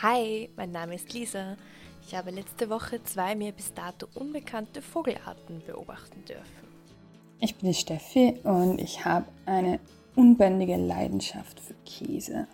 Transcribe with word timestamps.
Hi, 0.00 0.48
mein 0.54 0.70
Name 0.70 0.94
ist 0.94 1.12
Lisa. 1.12 1.56
Ich 2.06 2.14
habe 2.14 2.30
letzte 2.30 2.70
Woche 2.70 3.02
zwei 3.02 3.34
mir 3.34 3.50
bis 3.50 3.74
dato 3.74 4.06
unbekannte 4.14 4.80
Vogelarten 4.80 5.60
beobachten 5.66 6.24
dürfen. 6.24 6.68
Ich 7.40 7.56
bin 7.56 7.70
die 7.70 7.74
Steffi 7.74 8.38
und 8.44 8.80
ich 8.80 9.04
habe 9.04 9.26
eine 9.44 9.80
unbändige 10.14 10.76
Leidenschaft 10.76 11.58
für 11.58 11.74
Käse. 11.84 12.46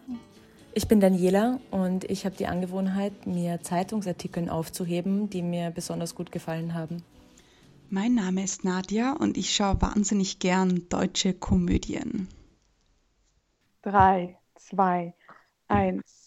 Ich 0.72 0.88
bin 0.88 1.00
Daniela 1.00 1.60
und 1.70 2.04
ich 2.10 2.24
habe 2.24 2.34
die 2.34 2.46
Angewohnheit, 2.46 3.26
mir 3.26 3.60
Zeitungsartikeln 3.60 4.48
aufzuheben, 4.48 5.28
die 5.28 5.42
mir 5.42 5.70
besonders 5.70 6.14
gut 6.14 6.32
gefallen 6.32 6.72
haben. 6.72 7.02
Mein 7.90 8.14
Name 8.14 8.42
ist 8.42 8.64
Nadja 8.64 9.12
und 9.12 9.36
ich 9.36 9.54
schaue 9.54 9.82
wahnsinnig 9.82 10.38
gern 10.38 10.88
deutsche 10.88 11.34
Komödien. 11.34 12.26
3, 13.82 14.38
2, 14.54 15.14
1. 15.68 16.23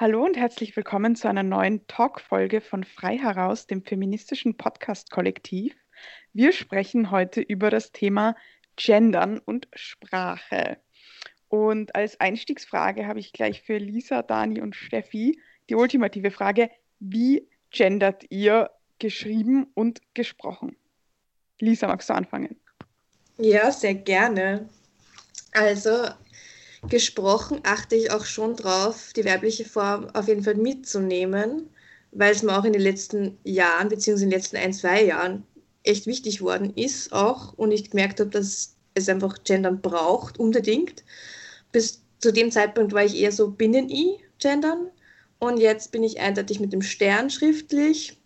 Hallo 0.00 0.24
und 0.24 0.38
herzlich 0.38 0.74
willkommen 0.76 1.14
zu 1.14 1.28
einer 1.28 1.42
neuen 1.42 1.86
Talk-Folge 1.86 2.62
von 2.62 2.84
Frei 2.84 3.18
heraus, 3.18 3.66
dem 3.66 3.84
feministischen 3.84 4.56
Podcast-Kollektiv. 4.56 5.76
Wir 6.32 6.52
sprechen 6.52 7.10
heute 7.10 7.42
über 7.42 7.68
das 7.68 7.92
Thema 7.92 8.34
Gendern 8.76 9.38
und 9.40 9.68
Sprache. 9.74 10.78
Und 11.48 11.94
als 11.94 12.18
Einstiegsfrage 12.18 13.06
habe 13.06 13.20
ich 13.20 13.34
gleich 13.34 13.60
für 13.60 13.76
Lisa, 13.76 14.22
Dani 14.22 14.62
und 14.62 14.74
Steffi 14.74 15.38
die 15.68 15.74
ultimative 15.74 16.30
Frage: 16.30 16.70
Wie 16.98 17.46
gendert 17.70 18.24
ihr 18.30 18.70
geschrieben 18.98 19.66
und 19.74 20.00
gesprochen? 20.14 20.78
Lisa, 21.58 21.88
magst 21.88 22.08
du 22.08 22.14
anfangen? 22.14 22.58
Ja, 23.36 23.70
sehr 23.70 23.96
gerne. 23.96 24.66
Also 25.52 26.08
gesprochen 26.88 27.60
achte 27.62 27.96
ich 27.96 28.10
auch 28.10 28.24
schon 28.24 28.56
drauf, 28.56 29.12
die 29.14 29.24
weibliche 29.24 29.64
Form 29.64 30.08
auf 30.14 30.28
jeden 30.28 30.42
Fall 30.42 30.54
mitzunehmen, 30.54 31.68
weil 32.12 32.32
es 32.32 32.42
mir 32.42 32.58
auch 32.58 32.64
in 32.64 32.72
den 32.72 32.82
letzten 32.82 33.38
Jahren, 33.44 33.88
beziehungsweise 33.88 34.24
in 34.24 34.30
den 34.30 34.38
letzten 34.38 34.56
ein, 34.56 34.72
zwei 34.72 35.04
Jahren 35.04 35.44
echt 35.82 36.06
wichtig 36.06 36.42
worden 36.42 36.72
ist 36.74 37.12
auch 37.12 37.52
und 37.54 37.72
ich 37.72 37.90
gemerkt 37.90 38.20
habe, 38.20 38.30
dass 38.30 38.76
es 38.94 39.08
einfach 39.08 39.36
Gendern 39.44 39.80
braucht, 39.80 40.38
unbedingt. 40.38 41.04
Bis 41.72 42.02
zu 42.18 42.32
dem 42.32 42.50
Zeitpunkt 42.50 42.92
war 42.92 43.04
ich 43.04 43.16
eher 43.16 43.32
so 43.32 43.50
Binnen-I 43.50 44.18
gendern 44.38 44.90
und 45.38 45.58
jetzt 45.58 45.92
bin 45.92 46.02
ich 46.02 46.20
eindeutig 46.20 46.60
mit 46.60 46.72
dem 46.72 46.82
Stern 46.82 47.30
schriftlich. 47.30 48.18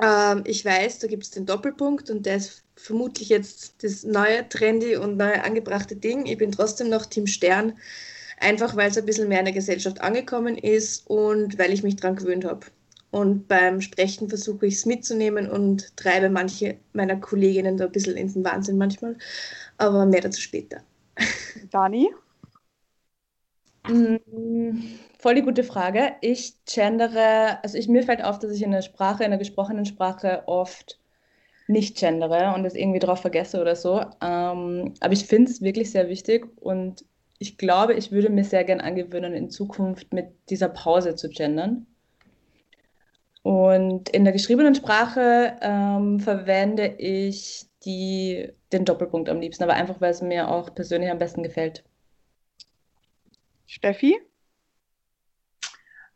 Ähm, 0.00 0.42
ich 0.46 0.64
weiß, 0.64 0.98
da 0.98 1.06
gibt 1.06 1.24
es 1.24 1.30
den 1.30 1.46
Doppelpunkt 1.46 2.10
und 2.10 2.26
der 2.26 2.36
ist 2.36 2.63
vermutlich 2.76 3.28
jetzt 3.28 3.82
das 3.82 4.04
neue, 4.04 4.48
trendy 4.48 4.96
und 4.96 5.16
neue 5.16 5.42
angebrachte 5.44 5.96
Ding. 5.96 6.26
Ich 6.26 6.38
bin 6.38 6.52
trotzdem 6.52 6.88
noch 6.88 7.06
Team 7.06 7.26
Stern, 7.26 7.74
einfach 8.38 8.76
weil 8.76 8.90
es 8.90 8.98
ein 8.98 9.06
bisschen 9.06 9.28
mehr 9.28 9.40
in 9.40 9.46
der 9.46 9.54
Gesellschaft 9.54 10.00
angekommen 10.00 10.58
ist 10.58 11.08
und 11.08 11.58
weil 11.58 11.72
ich 11.72 11.82
mich 11.82 11.96
daran 11.96 12.16
gewöhnt 12.16 12.44
habe. 12.44 12.66
Und 13.10 13.46
beim 13.46 13.80
Sprechen 13.80 14.28
versuche 14.28 14.66
ich 14.66 14.74
es 14.74 14.86
mitzunehmen 14.86 15.48
und 15.48 15.96
treibe 15.96 16.28
manche 16.30 16.78
meiner 16.92 17.16
Kolleginnen 17.16 17.76
da 17.76 17.84
ein 17.84 17.92
bisschen 17.92 18.16
in 18.16 18.32
den 18.32 18.44
Wahnsinn 18.44 18.76
manchmal. 18.76 19.16
Aber 19.78 20.04
mehr 20.04 20.20
dazu 20.20 20.40
später. 20.40 20.82
Dani? 21.70 22.10
Mm, 23.86 24.80
voll 25.18 25.34
die 25.36 25.42
gute 25.42 25.62
Frage. 25.62 26.16
Ich 26.22 26.54
gendere, 26.64 27.62
also 27.62 27.78
ich, 27.78 27.88
mir 27.88 28.02
fällt 28.02 28.24
auf, 28.24 28.38
dass 28.38 28.52
ich 28.52 28.62
in 28.62 28.72
der 28.72 28.82
Sprache, 28.82 29.24
in 29.24 29.30
der 29.30 29.38
gesprochenen 29.38 29.86
Sprache 29.86 30.42
oft 30.46 30.98
nicht 31.66 31.96
gendere 31.96 32.54
und 32.54 32.62
das 32.62 32.74
irgendwie 32.74 32.98
drauf 32.98 33.20
vergesse 33.20 33.60
oder 33.60 33.76
so. 33.76 34.00
Ähm, 34.20 34.94
aber 35.00 35.12
ich 35.12 35.26
finde 35.26 35.50
es 35.50 35.62
wirklich 35.62 35.90
sehr 35.90 36.08
wichtig 36.08 36.46
und 36.60 37.04
ich 37.38 37.58
glaube, 37.58 37.94
ich 37.94 38.12
würde 38.12 38.30
mir 38.30 38.44
sehr 38.44 38.64
gern 38.64 38.80
angewöhnen, 38.80 39.34
in 39.34 39.50
Zukunft 39.50 40.12
mit 40.12 40.28
dieser 40.50 40.68
Pause 40.68 41.14
zu 41.14 41.28
gendern. 41.28 41.86
Und 43.42 44.08
in 44.08 44.24
der 44.24 44.32
geschriebenen 44.32 44.74
Sprache 44.74 45.58
ähm, 45.60 46.20
verwende 46.20 46.86
ich 46.98 47.66
die, 47.84 48.50
den 48.72 48.86
Doppelpunkt 48.86 49.28
am 49.28 49.40
liebsten, 49.40 49.64
aber 49.64 49.74
einfach, 49.74 50.00
weil 50.00 50.12
es 50.12 50.22
mir 50.22 50.48
auch 50.48 50.74
persönlich 50.74 51.10
am 51.10 51.18
besten 51.18 51.42
gefällt. 51.42 51.84
Steffi? 53.66 54.16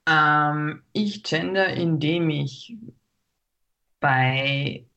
Ähm, 0.09 0.83
ich 0.95 1.23
gender, 1.23 1.69
indem 1.69 2.31
ich 2.31 2.77
bei 4.01 4.88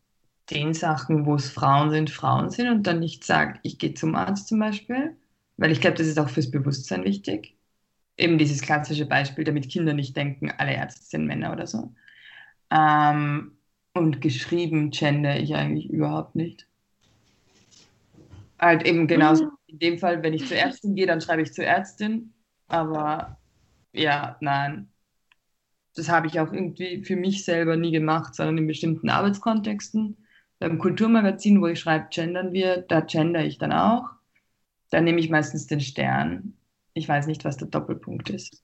den 0.52 0.74
Sachen, 0.74 1.26
wo 1.26 1.36
es 1.36 1.50
Frauen 1.50 1.90
sind, 1.90 2.10
Frauen 2.10 2.50
sind 2.50 2.70
und 2.70 2.86
dann 2.86 3.00
nicht 3.00 3.24
sage, 3.24 3.60
ich 3.64 3.80
gehe 3.80 3.94
zum 3.94 4.16
Arzt 4.16 4.48
zum 4.48 4.60
Beispiel, 4.60 5.16
weil 5.58 5.72
ich 5.72 5.82
glaube, 5.82 5.98
das 5.98 6.08
ist 6.08 6.20
auch 6.20 6.30
fürs 6.30 6.52
Bewusstsein 6.52 7.04
wichtig. 7.04 7.56
Eben 8.18 8.38
dieses 8.38 8.62
klassische 8.62 9.06
Beispiel, 9.06 9.44
damit 9.44 9.70
Kinder 9.70 9.94
nicht 9.94 10.16
denken, 10.16 10.52
alle 10.58 10.74
Ärzte 10.74 11.04
sind 11.04 11.26
Männer 11.26 11.54
oder 11.54 11.66
so. 11.66 11.94
Ähm, 12.70 13.54
und 13.94 14.22
geschrieben 14.22 14.92
gender 14.92 15.40
ich 15.40 15.56
eigentlich 15.56 15.90
überhaupt 15.90 16.36
nicht. 16.36 16.68
Halt 18.60 18.86
eben 18.86 19.08
genauso. 19.08 19.46
Mhm. 19.46 19.52
In 19.68 19.80
dem 19.80 19.98
Fall, 20.00 20.22
wenn 20.22 20.34
ich 20.34 20.48
zur 20.48 20.58
Ärztin 20.58 20.96
gehe, 20.96 21.08
dann 21.08 21.22
schreibe 21.22 21.42
ich 21.42 21.54
zur 21.54 21.66
Ärztin. 21.66 22.34
Aber 22.68 23.38
ja, 23.94 24.38
nein. 24.42 24.90
Das 25.96 26.10
habe 26.10 26.28
ich 26.28 26.40
auch 26.40 26.54
irgendwie 26.54 27.04
für 27.04 27.16
mich 27.16 27.44
selber 27.44 27.76
nie 27.76 27.92
gemacht, 27.92 28.36
sondern 28.36 28.60
in 28.60 28.68
bestimmten 28.68 29.10
Arbeitskontexten 29.10 30.21
beim 30.62 30.78
Kulturmagazin, 30.78 31.60
wo 31.60 31.68
ich 31.68 31.80
schreibe, 31.80 32.08
gendern 32.12 32.54
wir, 32.54 32.78
da 32.84 33.02
gender 33.02 33.44
ich 33.44 33.58
dann 33.58 33.74
auch. 33.74 34.12
Da 34.92 35.02
nehme 35.02 35.20
ich 35.20 35.32
meistens 35.32 35.66
den 35.66 35.82
Stern. 35.82 36.54
Ich 36.94 37.10
weiß 37.10 37.26
nicht, 37.26 37.44
was 37.44 37.58
der 37.58 37.68
Doppelpunkt 37.68 38.30
ist. 38.30 38.64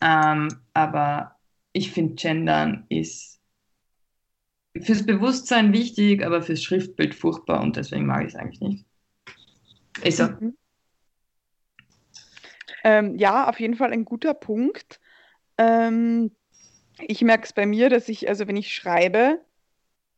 Ähm, 0.00 0.48
aber 0.72 1.34
ich 1.72 1.90
finde, 1.90 2.14
gendern 2.14 2.86
ist 2.90 3.40
fürs 4.80 5.04
Bewusstsein 5.04 5.72
wichtig, 5.72 6.24
aber 6.24 6.42
fürs 6.42 6.62
Schriftbild 6.62 7.12
furchtbar 7.12 7.60
und 7.60 7.76
deswegen 7.76 8.06
mag 8.06 8.22
ich 8.22 8.34
es 8.34 8.36
eigentlich 8.36 8.60
nicht. 8.60 8.86
Ist 10.04 10.18
so. 10.18 10.28
Mhm. 10.28 10.56
Ähm, 12.84 13.16
ja, 13.16 13.48
auf 13.48 13.58
jeden 13.58 13.74
Fall 13.74 13.92
ein 13.92 14.04
guter 14.04 14.34
Punkt. 14.34 15.00
Ähm, 15.58 16.36
ich 16.98 17.22
merke 17.22 17.44
es 17.44 17.52
bei 17.52 17.66
mir, 17.66 17.90
dass 17.90 18.08
ich, 18.08 18.28
also 18.28 18.46
wenn 18.46 18.56
ich 18.56 18.72
schreibe, 18.72 19.40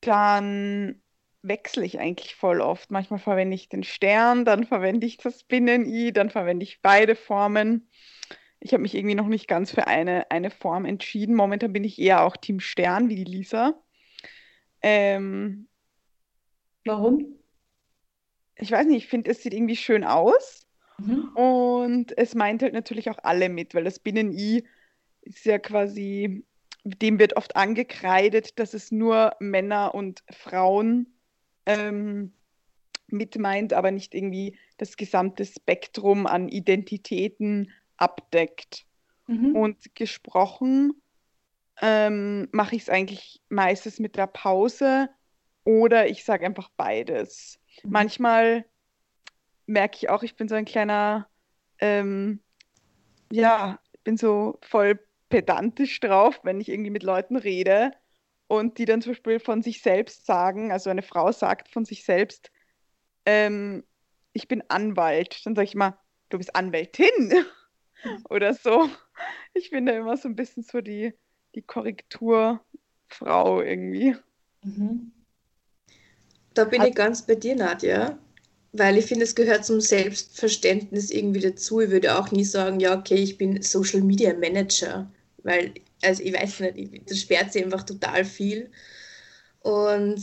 dann 0.01 1.01
wechsle 1.47 1.85
ich 1.85 1.99
eigentlich 1.99 2.35
voll 2.35 2.61
oft. 2.61 2.91
Manchmal 2.91 3.21
verwende 3.21 3.55
ich 3.55 3.69
den 3.69 3.85
Stern, 3.85 4.45
dann 4.45 4.65
verwende 4.65 5.07
ich 5.07 5.19
das 5.19 5.45
Binnen-I, 5.45 6.13
dann 6.13 6.31
verwende 6.31 6.65
ich 6.65 6.81
beide 6.83 7.15
Formen. 7.15 7.89
Ich 8.61 8.73
habe 8.73 8.83
mich 8.83 8.95
irgendwie 8.95 9.15
noch 9.15 9.29
nicht 9.29 9.47
ganz 9.47 9.71
für 9.71 9.87
eine, 9.87 10.31
eine 10.31 10.51
Form 10.51 10.87
entschieden. 10.87 11.35
Momentan 11.35 11.73
bin 11.73 11.85
ich 11.85 11.99
eher 11.99 12.25
auch 12.25 12.37
Team 12.37 12.61
Stern 12.61 13.09
wie 13.11 13.17
die 13.17 13.25
Lisa. 13.25 13.75
Ähm, 14.81 15.69
Warum? 16.85 17.39
Ich 18.57 18.71
weiß 18.71 18.87
nicht, 18.87 19.05
ich 19.05 19.07
finde, 19.09 19.31
es 19.31 19.43
sieht 19.43 19.53
irgendwie 19.53 19.77
schön 19.77 20.05
aus. 20.05 20.67
Mhm. 20.99 21.29
Und 21.35 22.17
es 22.17 22.35
meint 22.35 22.63
halt 22.63 22.73
natürlich 22.73 23.11
auch 23.11 23.19
alle 23.23 23.49
mit, 23.49 23.75
weil 23.75 23.85
das 23.85 23.99
Binnen-I 23.99 24.65
ist 25.23 25.45
ja 25.45 25.59
quasi, 25.59 26.45
dem 26.85 27.19
wird 27.19 27.37
oft 27.37 27.57
angekreidet, 27.57 28.59
dass 28.59 28.75
es 28.75 28.91
nur 28.93 29.33
Männer 29.41 29.95
und 29.95 30.23
Frauen 30.31 31.14
ähm, 31.67 32.33
mit 33.09 33.39
meint, 33.39 33.73
aber 33.73 33.91
nicht 33.91 34.15
irgendwie 34.15 34.59
das 34.77 34.97
gesamte 34.97 35.45
Spektrum 35.45 36.27
an 36.27 36.49
Identitäten 36.49 37.73
abdeckt. 37.97 38.87
Mhm. 39.27 39.57
Und 39.57 39.95
gesprochen 39.95 41.01
ähm, 41.81 42.49
mache 42.53 42.77
ich 42.77 42.83
es 42.83 42.89
eigentlich 42.89 43.41
meistens 43.49 43.99
mit 43.99 44.17
der 44.17 44.27
Pause 44.27 45.09
oder 45.65 46.09
ich 46.09 46.25
sage 46.25 46.45
einfach 46.45 46.71
beides. 46.77 47.59
Mhm. 47.83 47.91
Manchmal 47.91 48.65
merke 49.67 49.97
ich 49.97 50.11
auch, 50.11 50.23
ich 50.23 50.37
bin 50.37 50.49
so 50.49 50.55
ein 50.55 50.67
kleiner, 50.67 51.29
ähm, 51.79 52.41
ja, 53.31 53.81
bin 54.05 54.17
so 54.17 54.59
voll 54.61 55.01
pedantisch 55.31 55.99
drauf, 56.01 56.41
wenn 56.43 56.61
ich 56.61 56.69
irgendwie 56.69 56.91
mit 56.91 57.03
Leuten 57.03 57.37
rede 57.37 57.93
und 58.59 58.79
die 58.79 58.85
dann 58.85 59.03
zum 59.03 59.13
Beispiel 59.13 59.41
von 59.41 59.63
sich 59.63 59.83
selbst 59.83 60.27
sagen, 60.27 60.73
also 60.73 60.91
eine 60.91 61.03
Frau 61.03 61.33
sagt 61.33 61.69
von 61.69 61.85
sich 61.85 62.05
selbst, 62.05 62.51
ähm, 63.27 63.85
ich 64.33 64.49
bin 64.49 64.63
Anwalt, 64.69 65.41
dann 65.45 65.55
sage 65.55 65.67
ich 65.67 65.75
immer, 65.75 65.99
du 66.29 66.39
bist 66.39 66.55
Anwältin 66.57 67.33
oder 68.29 68.55
so. 68.55 68.89
Ich 69.55 69.71
bin 69.71 69.87
da 69.87 69.93
immer 69.93 70.17
so 70.17 70.29
ein 70.29 70.37
bisschen 70.37 70.63
so 70.63 70.81
die, 70.81 71.15
die 71.55 71.63
Korrekturfrau 71.63 73.61
irgendwie. 73.61 74.17
Mhm. 74.63 75.13
Da 76.55 76.65
bin 76.65 76.81
Hat 76.81 76.89
ich 76.89 76.95
ganz 76.95 77.23
bei 77.23 77.35
dir, 77.35 77.57
Nadja, 77.57 78.19
weil 78.73 78.97
ich 78.99 79.07
finde, 79.07 79.25
es 79.25 79.35
gehört 79.35 79.65
zum 79.65 79.81
Selbstverständnis 79.81 81.11
irgendwie 81.11 81.41
dazu. 81.41 81.81
Ich 81.81 81.91
würde 81.91 82.19
auch 82.19 82.31
nie 82.31 82.45
sagen, 82.45 82.81
ja, 82.81 82.99
okay, 82.99 83.17
ich 83.17 83.39
bin 83.39 83.63
Social 83.63 84.01
Media 84.01 84.35
Manager, 84.35 85.11
weil 85.39 85.75
also 86.05 86.23
ich 86.23 86.33
weiß 86.35 86.61
nicht, 86.61 87.11
das 87.11 87.21
sperrt 87.21 87.53
sie 87.53 87.65
einfach 87.65 87.83
total 87.85 88.25
viel. 88.25 88.71
Und 89.61 90.23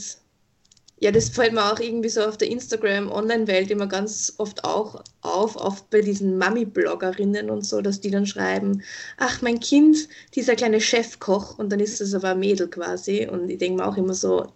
Ja, 1.00 1.10
das 1.12 1.30
fällt 1.30 1.52
mir 1.52 1.64
auch 1.72 1.80
irgendwie 1.80 2.08
so 2.08 2.22
auf 2.22 2.38
der 2.38 2.48
Instagram-Online-Welt 2.50 3.70
immer 3.72 3.88
ganz 3.88 4.34
oft 4.38 4.64
auch 4.64 5.02
auf, 5.22 5.56
oft 5.56 5.90
bei 5.90 6.00
diesen 6.00 6.38
Mami-Bloggerinnen 6.38 7.50
und 7.50 7.66
so, 7.66 7.80
dass 7.82 8.00
die 8.00 8.10
dann 8.10 8.26
schreiben, 8.26 8.82
ach, 9.18 9.42
mein 9.42 9.60
Kind, 9.60 10.08
dieser 10.34 10.56
kleine 10.56 10.80
Chefkoch 10.80 11.58
und 11.58 11.70
dann 11.72 11.80
ist 11.80 12.00
das 12.00 12.14
aber 12.14 12.30
ein 12.30 12.40
Mädel 12.40 12.70
quasi 12.70 13.26
und 13.28 13.50
ich 13.50 13.58
denke 13.58 13.82
mir 13.82 13.88
auch 13.88 13.96
immer 13.96 14.14
so, 14.14 14.54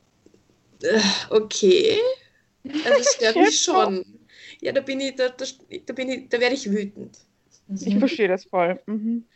äh, 0.82 1.00
okay, 1.30 1.98
also 2.84 2.98
das 2.98 3.12
stört 3.14 3.40
mich 3.40 3.60
schon. 3.64 4.04
Ja, 4.60 4.72
da 4.72 4.80
bin 4.82 5.00
ich, 5.00 5.16
da, 5.16 5.30
da, 5.30 5.44
da 5.86 5.92
bin 5.94 6.08
ich, 6.10 6.28
da 6.30 6.40
werde 6.40 6.54
ich 6.56 6.70
wütend. 6.70 7.18
Ich 7.80 7.98
verstehe 7.98 8.28
das 8.28 8.44
voll. 8.44 8.80
Mhm. 8.86 9.26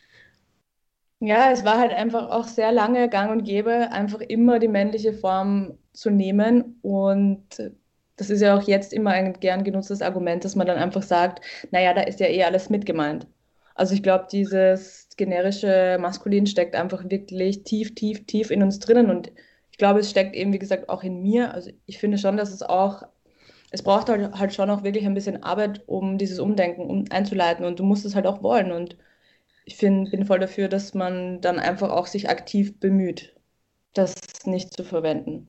Ja, 1.23 1.51
es 1.51 1.63
war 1.63 1.77
halt 1.77 1.93
einfach 1.93 2.29
auch 2.31 2.47
sehr 2.47 2.71
lange 2.71 3.07
gang 3.07 3.31
und 3.31 3.43
gäbe, 3.43 3.91
einfach 3.91 4.21
immer 4.21 4.57
die 4.57 4.67
männliche 4.67 5.13
Form 5.13 5.77
zu 5.93 6.09
nehmen. 6.09 6.79
Und 6.81 7.45
das 8.15 8.31
ist 8.31 8.41
ja 8.41 8.57
auch 8.57 8.63
jetzt 8.63 8.91
immer 8.91 9.11
ein 9.11 9.33
gern 9.39 9.63
genutztes 9.63 10.01
Argument, 10.01 10.43
dass 10.43 10.55
man 10.55 10.65
dann 10.65 10.77
einfach 10.77 11.03
sagt, 11.03 11.41
naja, 11.71 11.93
da 11.93 12.01
ist 12.01 12.19
ja 12.19 12.27
eh 12.27 12.43
alles 12.43 12.69
mitgemeint. 12.71 13.27
Also 13.75 13.93
ich 13.93 14.01
glaube, 14.01 14.27
dieses 14.31 15.09
generische 15.15 15.97
Maskulin 16.01 16.47
steckt 16.47 16.75
einfach 16.75 17.03
wirklich 17.07 17.63
tief, 17.63 17.93
tief, 17.93 18.25
tief 18.25 18.49
in 18.49 18.63
uns 18.63 18.79
drinnen. 18.79 19.11
Und 19.11 19.31
ich 19.71 19.77
glaube, 19.77 19.99
es 19.99 20.09
steckt 20.09 20.35
eben, 20.35 20.53
wie 20.53 20.59
gesagt, 20.59 20.89
auch 20.89 21.03
in 21.03 21.21
mir. 21.21 21.53
Also 21.53 21.69
ich 21.85 21.99
finde 21.99 22.17
schon, 22.17 22.35
dass 22.37 22.51
es 22.51 22.63
auch, 22.63 23.03
es 23.71 23.83
braucht 23.83 24.09
halt, 24.09 24.33
halt 24.33 24.53
schon 24.55 24.71
auch 24.71 24.83
wirklich 24.83 25.05
ein 25.05 25.13
bisschen 25.13 25.43
Arbeit, 25.43 25.83
um 25.87 26.17
dieses 26.17 26.39
Umdenken 26.39 26.81
um, 26.89 27.05
einzuleiten. 27.11 27.63
Und 27.65 27.79
du 27.79 27.83
musst 27.83 28.05
es 28.05 28.15
halt 28.15 28.25
auch 28.27 28.41
wollen. 28.43 28.71
Und 28.71 28.97
ich 29.65 29.75
find, 29.77 30.11
bin 30.11 30.25
voll 30.25 30.39
dafür, 30.39 30.67
dass 30.67 30.93
man 30.93 31.41
dann 31.41 31.59
einfach 31.59 31.89
auch 31.89 32.07
sich 32.07 32.29
aktiv 32.29 32.79
bemüht, 32.79 33.35
das 33.93 34.15
nicht 34.45 34.73
zu 34.73 34.83
verwenden. 34.83 35.47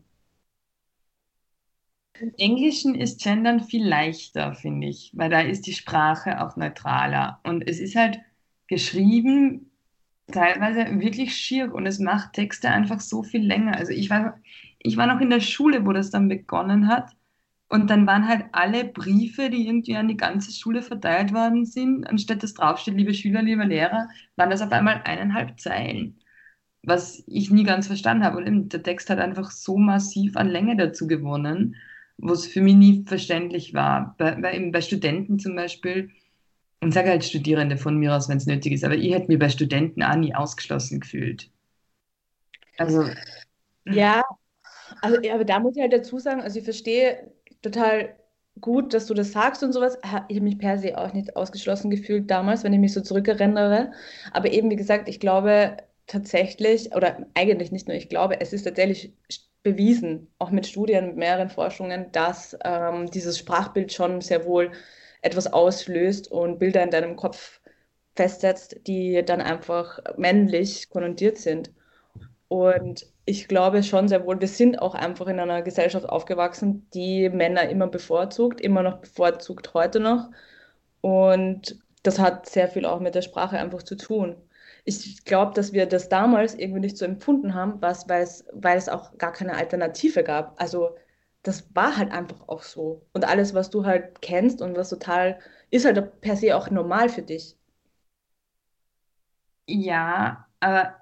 Im 2.20 2.32
Englischen 2.36 2.94
ist 2.94 3.22
Gendern 3.22 3.60
viel 3.60 3.86
leichter, 3.86 4.54
finde 4.54 4.86
ich, 4.88 5.10
weil 5.14 5.30
da 5.30 5.40
ist 5.40 5.66
die 5.66 5.72
Sprache 5.72 6.40
auch 6.40 6.56
neutraler. 6.56 7.40
Und 7.42 7.68
es 7.68 7.80
ist 7.80 7.96
halt 7.96 8.20
geschrieben 8.68 9.72
teilweise 10.30 11.00
wirklich 11.00 11.36
schier 11.36 11.74
und 11.74 11.86
es 11.86 11.98
macht 11.98 12.34
Texte 12.34 12.70
einfach 12.70 13.00
so 13.00 13.22
viel 13.22 13.44
länger. 13.44 13.76
Also 13.76 13.92
ich 13.92 14.10
war, 14.10 14.38
ich 14.78 14.96
war 14.96 15.06
noch 15.06 15.20
in 15.20 15.30
der 15.30 15.40
Schule, 15.40 15.86
wo 15.86 15.92
das 15.92 16.10
dann 16.10 16.28
begonnen 16.28 16.88
hat. 16.88 17.10
Und 17.72 17.88
dann 17.88 18.06
waren 18.06 18.28
halt 18.28 18.44
alle 18.52 18.84
Briefe, 18.84 19.48
die 19.48 19.66
irgendwie 19.66 19.96
an 19.96 20.06
die 20.06 20.18
ganze 20.18 20.52
Schule 20.52 20.82
verteilt 20.82 21.32
worden 21.32 21.64
sind, 21.64 22.06
anstatt 22.06 22.42
dass 22.42 22.52
draufsteht, 22.52 22.94
liebe 22.94 23.14
Schüler, 23.14 23.40
liebe 23.40 23.64
Lehrer, 23.64 24.10
waren 24.36 24.50
das 24.50 24.60
auf 24.60 24.70
einmal 24.72 25.00
eineinhalb 25.04 25.58
Zeilen. 25.58 26.20
Was 26.82 27.24
ich 27.26 27.50
nie 27.50 27.64
ganz 27.64 27.86
verstanden 27.86 28.24
habe. 28.24 28.44
Und 28.44 28.74
der 28.74 28.82
Text 28.82 29.08
hat 29.08 29.20
einfach 29.20 29.50
so 29.50 29.78
massiv 29.78 30.36
an 30.36 30.50
Länge 30.50 30.76
dazu 30.76 31.06
gewonnen, 31.06 31.76
wo 32.18 32.34
es 32.34 32.46
für 32.46 32.60
mich 32.60 32.74
nie 32.74 33.04
verständlich 33.06 33.72
war. 33.72 34.16
Bei, 34.18 34.34
bei, 34.34 34.70
bei 34.70 34.82
Studenten 34.82 35.38
zum 35.38 35.56
Beispiel, 35.56 36.10
und 36.82 36.92
sage 36.92 37.08
halt 37.08 37.24
Studierende 37.24 37.78
von 37.78 37.96
mir 37.96 38.14
aus, 38.14 38.28
wenn 38.28 38.36
es 38.36 38.44
nötig 38.44 38.74
ist, 38.74 38.84
aber 38.84 38.96
ich 38.96 39.14
hätte 39.14 39.28
mir 39.28 39.38
bei 39.38 39.48
Studenten 39.48 40.02
auch 40.02 40.16
nie 40.16 40.34
ausgeschlossen 40.34 41.00
gefühlt. 41.00 41.50
Also. 42.76 43.06
Ja, 43.86 44.22
also, 45.00 45.16
aber 45.32 45.46
da 45.46 45.58
muss 45.58 45.74
ich 45.74 45.80
halt 45.80 45.94
dazu 45.94 46.18
sagen, 46.18 46.42
also 46.42 46.58
ich 46.58 46.64
verstehe 46.64 47.32
total 47.62 48.16
gut, 48.60 48.94
dass 48.94 49.06
du 49.06 49.14
das 49.14 49.32
sagst 49.32 49.62
und 49.62 49.72
sowas. 49.72 49.98
Ich 50.28 50.36
habe 50.36 50.40
mich 50.42 50.58
per 50.58 50.78
se 50.78 50.98
auch 50.98 51.12
nicht 51.12 51.36
ausgeschlossen 51.36 51.90
gefühlt 51.90 52.30
damals, 52.30 52.64
wenn 52.64 52.72
ich 52.72 52.80
mich 52.80 52.92
so 52.92 53.00
zurückerinnere. 53.00 53.92
Aber 54.32 54.50
eben, 54.52 54.70
wie 54.70 54.76
gesagt, 54.76 55.08
ich 55.08 55.20
glaube 55.20 55.78
tatsächlich, 56.06 56.94
oder 56.94 57.26
eigentlich 57.34 57.72
nicht 57.72 57.88
nur 57.88 57.96
ich 57.96 58.08
glaube, 58.08 58.40
es 58.40 58.52
ist 58.52 58.64
tatsächlich 58.64 59.14
bewiesen, 59.62 60.28
auch 60.38 60.50
mit 60.50 60.66
Studien, 60.66 61.06
mit 61.06 61.16
mehreren 61.16 61.48
Forschungen, 61.48 62.10
dass 62.12 62.56
ähm, 62.64 63.10
dieses 63.10 63.38
Sprachbild 63.38 63.92
schon 63.92 64.20
sehr 64.20 64.44
wohl 64.44 64.72
etwas 65.22 65.52
auslöst 65.52 66.30
und 66.30 66.58
Bilder 66.58 66.82
in 66.82 66.90
deinem 66.90 67.16
Kopf 67.16 67.60
festsetzt, 68.16 68.80
die 68.86 69.22
dann 69.24 69.40
einfach 69.40 70.00
männlich 70.16 70.90
konnotiert 70.90 71.38
sind. 71.38 71.70
Und 72.48 73.06
ich 73.24 73.48
glaube 73.48 73.82
schon 73.82 74.08
sehr 74.08 74.24
wohl, 74.26 74.40
wir 74.40 74.48
sind 74.48 74.80
auch 74.80 74.94
einfach 74.94 75.26
in 75.28 75.38
einer 75.40 75.62
Gesellschaft 75.62 76.08
aufgewachsen, 76.08 76.88
die 76.94 77.28
Männer 77.28 77.68
immer 77.68 77.86
bevorzugt, 77.86 78.60
immer 78.60 78.82
noch 78.82 78.98
bevorzugt 79.00 79.74
heute 79.74 80.00
noch. 80.00 80.30
Und 81.00 81.78
das 82.02 82.18
hat 82.18 82.48
sehr 82.48 82.68
viel 82.68 82.86
auch 82.86 83.00
mit 83.00 83.14
der 83.14 83.22
Sprache 83.22 83.58
einfach 83.58 83.82
zu 83.82 83.96
tun. 83.96 84.36
Ich 84.84 85.24
glaube, 85.24 85.54
dass 85.54 85.72
wir 85.72 85.86
das 85.86 86.08
damals 86.08 86.54
irgendwie 86.54 86.80
nicht 86.80 86.98
so 86.98 87.04
empfunden 87.04 87.54
haben, 87.54 87.80
was, 87.82 88.08
weil, 88.08 88.22
es, 88.24 88.44
weil 88.52 88.78
es 88.78 88.88
auch 88.88 89.16
gar 89.18 89.32
keine 89.32 89.54
Alternative 89.56 90.24
gab. 90.24 90.60
Also 90.60 90.96
das 91.42 91.74
war 91.74 91.96
halt 91.96 92.12
einfach 92.12 92.48
auch 92.48 92.62
so. 92.62 93.06
Und 93.12 93.26
alles, 93.28 93.54
was 93.54 93.70
du 93.70 93.84
halt 93.86 94.22
kennst 94.22 94.62
und 94.62 94.76
was 94.76 94.90
total, 94.90 95.38
ist 95.70 95.84
halt 95.84 96.20
per 96.20 96.36
se 96.36 96.56
auch 96.56 96.70
normal 96.70 97.08
für 97.08 97.22
dich. 97.22 97.56
Ja, 99.66 100.46
aber 100.60 101.01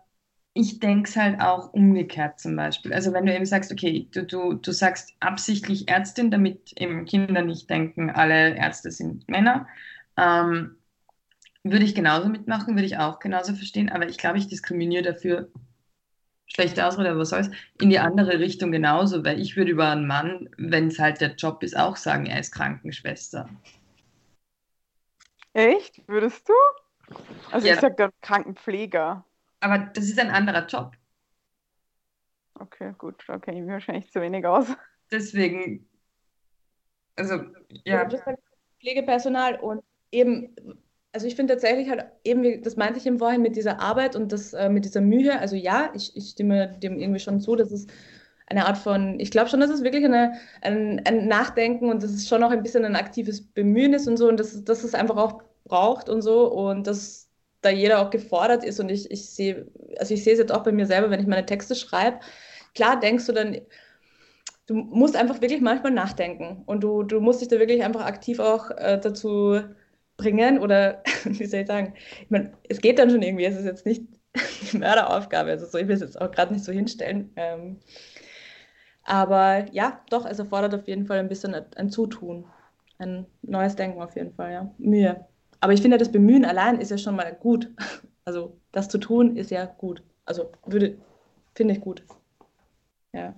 ich 0.52 0.80
denke 0.80 1.08
es 1.08 1.16
halt 1.16 1.40
auch 1.40 1.72
umgekehrt 1.72 2.40
zum 2.40 2.56
Beispiel. 2.56 2.92
Also 2.92 3.12
wenn 3.12 3.26
du 3.26 3.34
eben 3.34 3.46
sagst, 3.46 3.70
okay, 3.72 4.08
du, 4.12 4.24
du, 4.24 4.54
du 4.54 4.72
sagst 4.72 5.14
absichtlich 5.20 5.88
Ärztin, 5.88 6.30
damit 6.30 6.72
eben 6.76 7.04
Kinder 7.04 7.42
nicht 7.42 7.70
denken, 7.70 8.10
alle 8.10 8.56
Ärzte 8.56 8.90
sind 8.90 9.28
Männer, 9.28 9.68
ähm, 10.16 10.76
würde 11.62 11.84
ich 11.84 11.94
genauso 11.94 12.28
mitmachen, 12.28 12.74
würde 12.74 12.86
ich 12.86 12.98
auch 12.98 13.20
genauso 13.20 13.54
verstehen, 13.54 13.90
aber 13.90 14.08
ich 14.08 14.18
glaube, 14.18 14.38
ich 14.38 14.48
diskriminiere 14.48 15.02
dafür, 15.02 15.50
schlechte 16.46 16.84
Ausrede, 16.84 17.10
aber 17.10 17.20
was 17.20 17.30
soll's, 17.30 17.50
in 17.80 17.90
die 17.90 17.98
andere 17.98 18.40
Richtung 18.40 18.72
genauso, 18.72 19.24
weil 19.24 19.40
ich 19.40 19.56
würde 19.56 19.70
über 19.70 19.90
einen 19.90 20.06
Mann, 20.06 20.48
wenn 20.56 20.88
es 20.88 20.98
halt 20.98 21.20
der 21.20 21.34
Job 21.34 21.62
ist, 21.62 21.76
auch 21.76 21.96
sagen, 21.96 22.26
er 22.26 22.40
ist 22.40 22.52
Krankenschwester. 22.52 23.48
Echt? 25.52 26.02
Würdest 26.08 26.48
du? 26.48 26.52
Also 27.50 27.66
ja. 27.66 27.74
ich 27.74 27.80
sage 27.80 27.94
dann 27.96 28.10
Krankenpfleger. 28.20 29.24
Aber 29.60 29.78
das 29.78 30.04
ist 30.04 30.18
ein 30.18 30.30
anderer 30.30 30.66
Job. 30.66 30.96
Okay, 32.54 32.92
gut, 32.98 33.22
da 33.26 33.38
kenne 33.38 33.58
ich 33.58 33.64
mich 33.64 33.72
wahrscheinlich 33.72 34.10
zu 34.10 34.20
wenig 34.20 34.44
aus. 34.46 34.66
Deswegen, 35.10 35.88
also, 37.16 37.42
ja. 37.84 38.04
Das 38.04 38.20
ist 38.20 38.38
Pflegepersonal 38.80 39.56
und 39.56 39.82
eben, 40.10 40.54
also 41.12 41.26
ich 41.26 41.36
finde 41.36 41.54
tatsächlich 41.54 41.88
halt 41.88 42.04
eben, 42.24 42.62
das 42.62 42.76
meinte 42.76 42.98
ich 42.98 43.06
im 43.06 43.18
Vorhin 43.18 43.42
mit 43.42 43.56
dieser 43.56 43.80
Arbeit 43.80 44.16
und 44.16 44.32
das 44.32 44.52
äh, 44.52 44.68
mit 44.68 44.84
dieser 44.84 45.00
Mühe, 45.00 45.38
also 45.38 45.56
ja, 45.56 45.90
ich, 45.94 46.16
ich 46.16 46.30
stimme 46.30 46.78
dem 46.78 46.98
irgendwie 46.98 47.20
schon 47.20 47.40
zu, 47.40 47.56
dass 47.56 47.70
es 47.72 47.86
eine 48.46 48.66
Art 48.66 48.78
von, 48.78 49.18
ich 49.20 49.30
glaube 49.30 49.48
schon, 49.48 49.60
dass 49.60 49.70
es 49.70 49.82
wirklich 49.82 50.04
eine, 50.04 50.34
ein, 50.60 51.00
ein 51.06 51.28
Nachdenken 51.28 51.88
und 51.88 52.02
dass 52.02 52.10
es 52.10 52.28
schon 52.28 52.42
auch 52.42 52.50
ein 52.50 52.62
bisschen 52.62 52.84
ein 52.84 52.96
aktives 52.96 53.46
Bemühen 53.52 53.94
ist 53.94 54.08
und 54.08 54.16
so 54.16 54.28
und 54.28 54.38
dass, 54.38 54.64
dass 54.64 54.84
es 54.84 54.94
einfach 54.94 55.16
auch 55.16 55.42
braucht 55.64 56.08
und 56.08 56.22
so 56.22 56.46
und 56.52 56.86
das 56.86 57.29
da 57.62 57.70
jeder 57.70 58.00
auch 58.00 58.10
gefordert 58.10 58.64
ist 58.64 58.80
und 58.80 58.88
ich, 58.90 59.10
ich 59.10 59.30
sehe, 59.30 59.66
also 59.98 60.14
ich 60.14 60.24
sehe 60.24 60.32
es 60.32 60.38
jetzt 60.38 60.52
auch 60.52 60.62
bei 60.62 60.72
mir 60.72 60.86
selber, 60.86 61.10
wenn 61.10 61.20
ich 61.20 61.26
meine 61.26 61.46
Texte 61.46 61.74
schreibe, 61.74 62.20
klar 62.74 62.98
denkst 62.98 63.26
du 63.26 63.32
dann, 63.32 63.60
du 64.66 64.74
musst 64.74 65.16
einfach 65.16 65.40
wirklich 65.40 65.60
manchmal 65.60 65.92
nachdenken 65.92 66.62
und 66.66 66.82
du, 66.82 67.02
du 67.02 67.20
musst 67.20 67.40
dich 67.40 67.48
da 67.48 67.58
wirklich 67.58 67.82
einfach 67.82 68.04
aktiv 68.04 68.38
auch 68.38 68.70
äh, 68.70 68.98
dazu 69.00 69.60
bringen 70.16 70.58
oder 70.58 71.02
wie 71.24 71.46
soll 71.46 71.60
ich 71.60 71.66
sagen, 71.66 71.94
ich 72.22 72.30
meine, 72.30 72.52
es 72.68 72.80
geht 72.80 72.98
dann 72.98 73.10
schon 73.10 73.22
irgendwie, 73.22 73.44
es 73.44 73.56
ist 73.56 73.64
jetzt 73.64 73.86
nicht 73.86 74.04
die 74.72 74.78
Mörderaufgabe, 74.78 75.50
also 75.50 75.66
so, 75.66 75.78
ich 75.78 75.88
will 75.88 75.96
es 75.96 76.02
jetzt 76.02 76.20
auch 76.20 76.30
gerade 76.30 76.52
nicht 76.52 76.64
so 76.64 76.72
hinstellen. 76.72 77.32
Ähm, 77.36 77.80
aber 79.02 79.66
ja, 79.72 80.02
doch, 80.10 80.24
es 80.24 80.38
erfordert 80.38 80.74
auf 80.74 80.86
jeden 80.86 81.06
Fall 81.06 81.18
ein 81.18 81.28
bisschen 81.28 81.54
ein 81.54 81.90
Zutun, 81.90 82.44
ein 82.98 83.26
neues 83.42 83.74
Denken 83.74 84.00
auf 84.00 84.14
jeden 84.14 84.32
Fall, 84.32 84.52
ja, 84.52 84.74
Mühe. 84.78 85.26
Aber 85.60 85.72
ich 85.72 85.82
finde, 85.82 85.98
das 85.98 86.10
Bemühen 86.10 86.44
allein 86.44 86.80
ist 86.80 86.90
ja 86.90 86.98
schon 86.98 87.16
mal 87.16 87.32
gut. 87.34 87.68
Also 88.26 88.56
das 88.70 88.88
zu 88.88 88.98
tun 88.98 89.36
ist 89.36 89.50
ja 89.50 89.64
gut. 89.64 90.04
Also 90.24 90.52
würde, 90.64 90.98
finde 91.54 91.74
ich 91.74 91.80
gut. 91.80 92.04
Ja. 93.12 93.34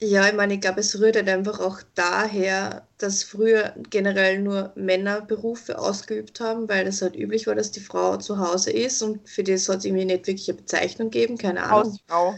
Ja, 0.00 0.28
ich 0.28 0.34
meine, 0.34 0.54
ich 0.54 0.60
glaube, 0.60 0.80
es 0.80 1.00
rührt 1.00 1.16
halt 1.16 1.28
einfach 1.28 1.60
auch 1.60 1.80
daher, 1.94 2.86
dass 2.98 3.24
früher 3.24 3.74
generell 3.90 4.40
nur 4.40 4.72
Männer 4.76 5.22
Berufe 5.22 5.78
ausgeübt 5.78 6.40
haben, 6.40 6.68
weil 6.68 6.86
es 6.86 7.00
halt 7.00 7.16
üblich 7.16 7.46
war, 7.46 7.54
dass 7.54 7.72
die 7.72 7.80
Frau 7.80 8.16
zu 8.16 8.38
Hause 8.38 8.70
ist 8.70 9.02
und 9.02 9.28
für 9.28 9.42
das 9.42 9.68
hat 9.68 9.78
es 9.78 9.84
irgendwie 9.86 10.04
nicht 10.04 10.26
wirklich 10.26 10.48
eine 10.48 10.58
Bezeichnung 10.58 11.10
gegeben, 11.10 11.38
keine 11.38 11.62
Ahnung. 11.62 11.92
Hausfrau. 11.92 12.34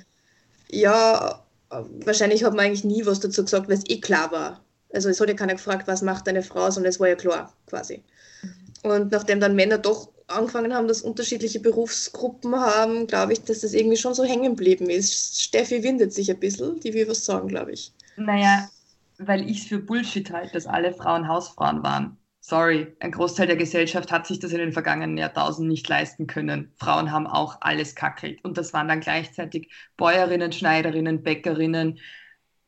Ja, 0.70 1.44
wahrscheinlich 1.68 2.44
hat 2.44 2.54
man 2.54 2.66
eigentlich 2.66 2.84
nie 2.84 3.04
was 3.04 3.20
dazu 3.20 3.42
gesagt, 3.42 3.68
weil 3.68 3.76
es 3.76 3.88
eh 3.88 4.00
klar 4.00 4.32
war. 4.32 4.64
Also 4.92 5.10
es 5.10 5.20
hat 5.20 5.28
ja 5.28 5.34
keiner 5.34 5.54
gefragt, 5.54 5.86
was 5.86 6.02
macht 6.02 6.28
eine 6.28 6.42
Frau, 6.42 6.70
sondern 6.70 6.90
es 6.90 7.00
war 7.00 7.08
ja 7.08 7.14
klar, 7.14 7.52
quasi. 7.66 8.02
Und 8.82 9.12
nachdem 9.12 9.40
dann 9.40 9.56
Männer 9.56 9.78
doch 9.78 10.10
angefangen 10.26 10.72
haben, 10.74 10.88
dass 10.88 11.02
unterschiedliche 11.02 11.60
Berufsgruppen 11.60 12.54
haben, 12.54 13.06
glaube 13.06 13.32
ich, 13.32 13.42
dass 13.42 13.60
das 13.60 13.74
irgendwie 13.74 13.96
schon 13.96 14.14
so 14.14 14.24
hängen 14.24 14.54
geblieben 14.56 14.88
ist. 14.88 15.42
Steffi 15.42 15.82
windet 15.82 16.12
sich 16.12 16.30
ein 16.30 16.40
bisschen, 16.40 16.80
die 16.80 16.94
will 16.94 17.08
was 17.08 17.24
sagen, 17.24 17.48
glaube 17.48 17.72
ich. 17.72 17.92
Naja, 18.16 18.68
weil 19.18 19.48
ich 19.48 19.62
es 19.62 19.66
für 19.66 19.78
Bullshit 19.78 20.30
halte, 20.30 20.52
dass 20.54 20.66
alle 20.66 20.94
Frauen 20.94 21.28
Hausfrauen 21.28 21.82
waren. 21.82 22.16
Sorry, 22.42 22.96
ein 23.00 23.12
Großteil 23.12 23.46
der 23.46 23.56
Gesellschaft 23.56 24.10
hat 24.10 24.26
sich 24.26 24.38
das 24.38 24.52
in 24.52 24.58
den 24.58 24.72
vergangenen 24.72 25.18
Jahrtausenden 25.18 25.68
nicht 25.68 25.86
leisten 25.88 26.26
können. 26.26 26.72
Frauen 26.76 27.12
haben 27.12 27.26
auch 27.26 27.58
alles 27.60 27.94
kackelt. 27.94 28.42
Und 28.42 28.56
das 28.56 28.72
waren 28.72 28.88
dann 28.88 29.00
gleichzeitig 29.00 29.70
Bäuerinnen, 29.98 30.50
Schneiderinnen, 30.50 31.22
Bäckerinnen, 31.22 31.98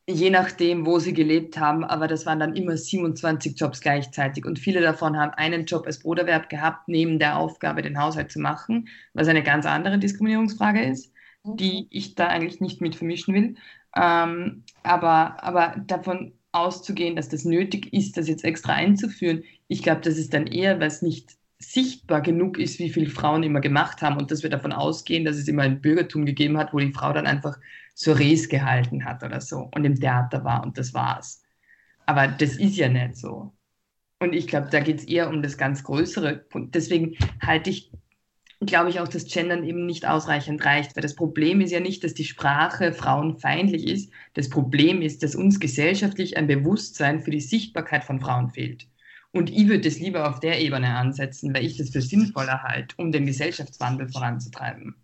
je 0.07 0.29
nachdem, 0.29 0.85
wo 0.85 0.99
sie 0.99 1.13
gelebt 1.13 1.57
haben, 1.57 1.83
aber 1.83 2.07
das 2.07 2.25
waren 2.25 2.39
dann 2.39 2.55
immer 2.55 2.75
27 2.75 3.57
Jobs 3.57 3.79
gleichzeitig. 3.79 4.45
Und 4.45 4.59
viele 4.59 4.81
davon 4.81 5.17
haben 5.17 5.31
einen 5.33 5.65
Job 5.65 5.85
als 5.85 5.99
Broterwerb 5.99 6.49
gehabt, 6.49 6.87
neben 6.87 7.19
der 7.19 7.37
Aufgabe, 7.37 7.81
den 7.81 7.99
Haushalt 7.99 8.31
zu 8.31 8.39
machen, 8.39 8.89
was 9.13 9.27
eine 9.27 9.43
ganz 9.43 9.65
andere 9.65 9.99
Diskriminierungsfrage 9.99 10.83
ist, 10.83 11.13
die 11.43 11.87
ich 11.89 12.15
da 12.15 12.27
eigentlich 12.27 12.59
nicht 12.59 12.81
mit 12.81 12.95
vermischen 12.95 13.33
will. 13.33 13.55
Ähm, 13.95 14.63
aber, 14.83 15.41
aber 15.43 15.75
davon 15.87 16.33
auszugehen, 16.51 17.15
dass 17.15 17.29
das 17.29 17.45
nötig 17.45 17.93
ist, 17.93 18.17
das 18.17 18.27
jetzt 18.27 18.43
extra 18.43 18.73
einzuführen, 18.73 19.43
ich 19.67 19.83
glaube, 19.83 20.01
das 20.01 20.17
ist 20.17 20.33
dann 20.33 20.47
eher, 20.47 20.79
weil 20.79 20.87
es 20.87 21.01
nicht 21.01 21.31
sichtbar 21.59 22.21
genug 22.21 22.59
ist, 22.59 22.79
wie 22.79 22.89
viele 22.89 23.09
Frauen 23.09 23.43
immer 23.43 23.61
gemacht 23.61 24.01
haben. 24.01 24.17
Und 24.17 24.31
dass 24.31 24.43
wir 24.43 24.49
davon 24.49 24.73
ausgehen, 24.73 25.23
dass 25.23 25.37
es 25.37 25.47
immer 25.47 25.63
ein 25.63 25.81
Bürgertum 25.81 26.25
gegeben 26.25 26.57
hat, 26.57 26.73
wo 26.73 26.79
die 26.79 26.91
Frau 26.91 27.13
dann 27.13 27.25
einfach 27.25 27.57
Soirees 27.93 28.49
gehalten 28.49 29.05
hat 29.05 29.23
oder 29.23 29.41
so 29.41 29.69
und 29.73 29.85
im 29.85 29.99
Theater 29.99 30.43
war 30.43 30.63
und 30.63 30.77
das 30.77 30.93
war's. 30.93 31.43
Aber 32.05 32.27
das 32.27 32.57
ist 32.57 32.75
ja 32.75 32.89
nicht 32.89 33.15
so. 33.15 33.53
Und 34.19 34.33
ich 34.33 34.47
glaube, 34.47 34.69
da 34.71 34.79
geht 34.79 34.99
es 34.99 35.05
eher 35.05 35.29
um 35.29 35.41
das 35.41 35.57
ganz 35.57 35.83
Größere. 35.83 36.45
Deswegen 36.53 37.15
halte 37.41 37.69
ich, 37.69 37.91
glaube 38.65 38.89
ich, 38.89 38.99
auch, 38.99 39.07
dass 39.07 39.25
Gendern 39.25 39.63
eben 39.65 39.85
nicht 39.85 40.05
ausreichend 40.07 40.63
reicht, 40.63 40.95
weil 40.95 41.01
das 41.01 41.15
Problem 41.15 41.59
ist 41.59 41.71
ja 41.71 41.81
nicht, 41.81 42.03
dass 42.03 42.13
die 42.13 42.23
Sprache 42.23 42.93
frauenfeindlich 42.93 43.85
ist. 43.85 44.11
Das 44.33 44.49
Problem 44.49 45.01
ist, 45.01 45.23
dass 45.23 45.35
uns 45.35 45.59
gesellschaftlich 45.59 46.37
ein 46.37 46.47
Bewusstsein 46.47 47.19
für 47.19 47.31
die 47.31 47.41
Sichtbarkeit 47.41 48.05
von 48.05 48.21
Frauen 48.21 48.49
fehlt. 48.49 48.87
Und 49.31 49.49
ich 49.49 49.67
würde 49.67 49.87
es 49.87 49.99
lieber 49.99 50.29
auf 50.29 50.39
der 50.39 50.61
Ebene 50.61 50.95
ansetzen, 50.95 51.53
weil 51.53 51.65
ich 51.65 51.77
das 51.77 51.89
für 51.89 52.01
sinnvoller 52.01 52.63
halte, 52.63 52.95
um 52.97 53.11
den 53.11 53.25
Gesellschaftswandel 53.25 54.07
voranzutreiben. 54.07 54.95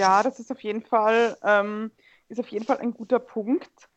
Ja, 0.00 0.22
das 0.22 0.40
ist 0.40 0.50
auf 0.50 0.62
jeden 0.62 0.80
Fall, 0.80 1.36
ähm, 1.42 1.90
ist 2.28 2.40
auf 2.40 2.48
jeden 2.48 2.64
Fall 2.64 2.78
ein 2.78 2.94
guter 2.94 3.18
Punkt. 3.18 3.90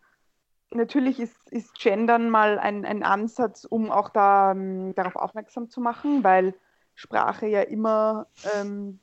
Natürlich 0.72 1.17
ist, 1.17 1.50
ist 1.50 1.79
Gendern 1.79 2.29
mal 2.29 2.60
ein, 2.60 2.83
ein 2.83 3.03
Ansatz, 3.03 3.63
um 3.63 3.89
auch 3.89 4.10
da, 4.10 4.51
ähm, 4.51 4.93
darauf 4.95 5.15
aufmerksam 5.15 5.69
zu 5.69 5.79
machen, 5.79 6.22
weil 6.25 6.55
Sprache 6.93 7.48
ja 7.48 7.62
immer 7.62 8.27
ähm, 8.53 9.00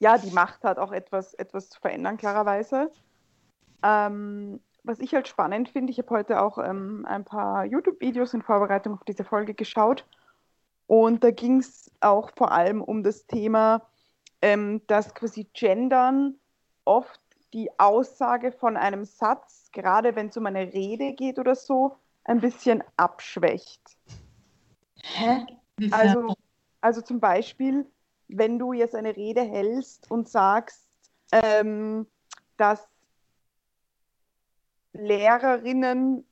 ja, 0.00 0.18
die 0.18 0.32
Macht 0.32 0.64
hat, 0.64 0.78
auch 0.80 0.90
etwas, 0.90 1.34
etwas 1.34 1.70
zu 1.70 1.78
verändern, 1.78 2.16
klarerweise. 2.16 2.90
Ähm, 3.84 4.58
was 4.82 4.98
ich 4.98 5.14
halt 5.14 5.28
spannend 5.28 5.68
finde, 5.68 5.92
ich 5.92 5.98
habe 5.98 6.10
heute 6.10 6.42
auch 6.42 6.58
ähm, 6.58 7.06
ein 7.06 7.24
paar 7.24 7.64
YouTube-Videos 7.66 8.34
in 8.34 8.42
Vorbereitung 8.42 8.94
auf 8.94 9.04
diese 9.04 9.22
Folge 9.22 9.54
geschaut 9.54 10.06
und 10.88 11.22
da 11.22 11.30
ging 11.30 11.60
es 11.60 11.88
auch 12.00 12.32
vor 12.36 12.50
allem 12.50 12.82
um 12.82 13.04
das 13.04 13.26
Thema, 13.28 13.86
ähm, 14.42 14.82
dass 14.86 15.14
quasi 15.14 15.46
Gendern 15.52 16.36
oft 16.84 17.20
die 17.52 17.70
Aussage 17.78 18.52
von 18.52 18.76
einem 18.76 19.04
Satz, 19.04 19.70
gerade 19.72 20.14
wenn 20.16 20.28
es 20.28 20.36
um 20.36 20.46
eine 20.46 20.72
Rede 20.72 21.12
geht 21.14 21.38
oder 21.38 21.54
so, 21.54 21.96
ein 22.24 22.40
bisschen 22.40 22.84
abschwächt. 22.96 23.80
Hä? 25.02 25.46
Also, 25.90 26.34
also 26.80 27.00
zum 27.00 27.20
Beispiel, 27.20 27.86
wenn 28.28 28.58
du 28.58 28.72
jetzt 28.72 28.94
eine 28.94 29.16
Rede 29.16 29.42
hältst 29.42 30.10
und 30.10 30.28
sagst, 30.28 30.86
ähm, 31.32 32.06
dass 32.56 32.86
Lehrerinnen 34.92 36.26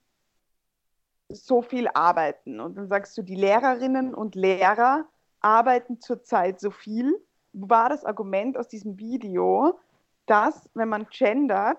so 1.28 1.62
viel 1.62 1.88
arbeiten 1.92 2.60
und 2.60 2.76
dann 2.76 2.88
sagst 2.88 3.16
du, 3.18 3.22
die 3.22 3.34
Lehrerinnen 3.34 4.14
und 4.14 4.34
Lehrer 4.34 5.06
arbeiten 5.40 6.00
zurzeit 6.00 6.60
so 6.60 6.70
viel, 6.70 7.14
war 7.52 7.88
das 7.88 8.04
Argument 8.04 8.56
aus 8.56 8.68
diesem 8.68 8.98
Video, 8.98 9.78
dass 10.26 10.68
wenn 10.74 10.88
man 10.88 11.06
gendert, 11.10 11.78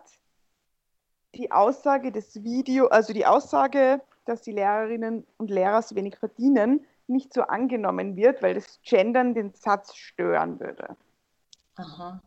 die 1.35 1.51
Aussage 1.51 2.11
des 2.11 2.43
Video, 2.43 2.87
also 2.87 3.13
die 3.13 3.25
Aussage, 3.25 4.01
dass 4.25 4.41
die 4.41 4.51
Lehrerinnen 4.51 5.25
und 5.37 5.49
Lehrer 5.49 5.81
so 5.81 5.95
wenig 5.95 6.17
verdienen, 6.17 6.85
nicht 7.07 7.33
so 7.33 7.41
angenommen 7.41 8.15
wird, 8.15 8.41
weil 8.41 8.53
das 8.53 8.79
Gendern 8.83 9.33
den 9.33 9.53
Satz 9.53 9.95
stören 9.95 10.59
würde. 10.59 10.95
Aha. 11.75 12.21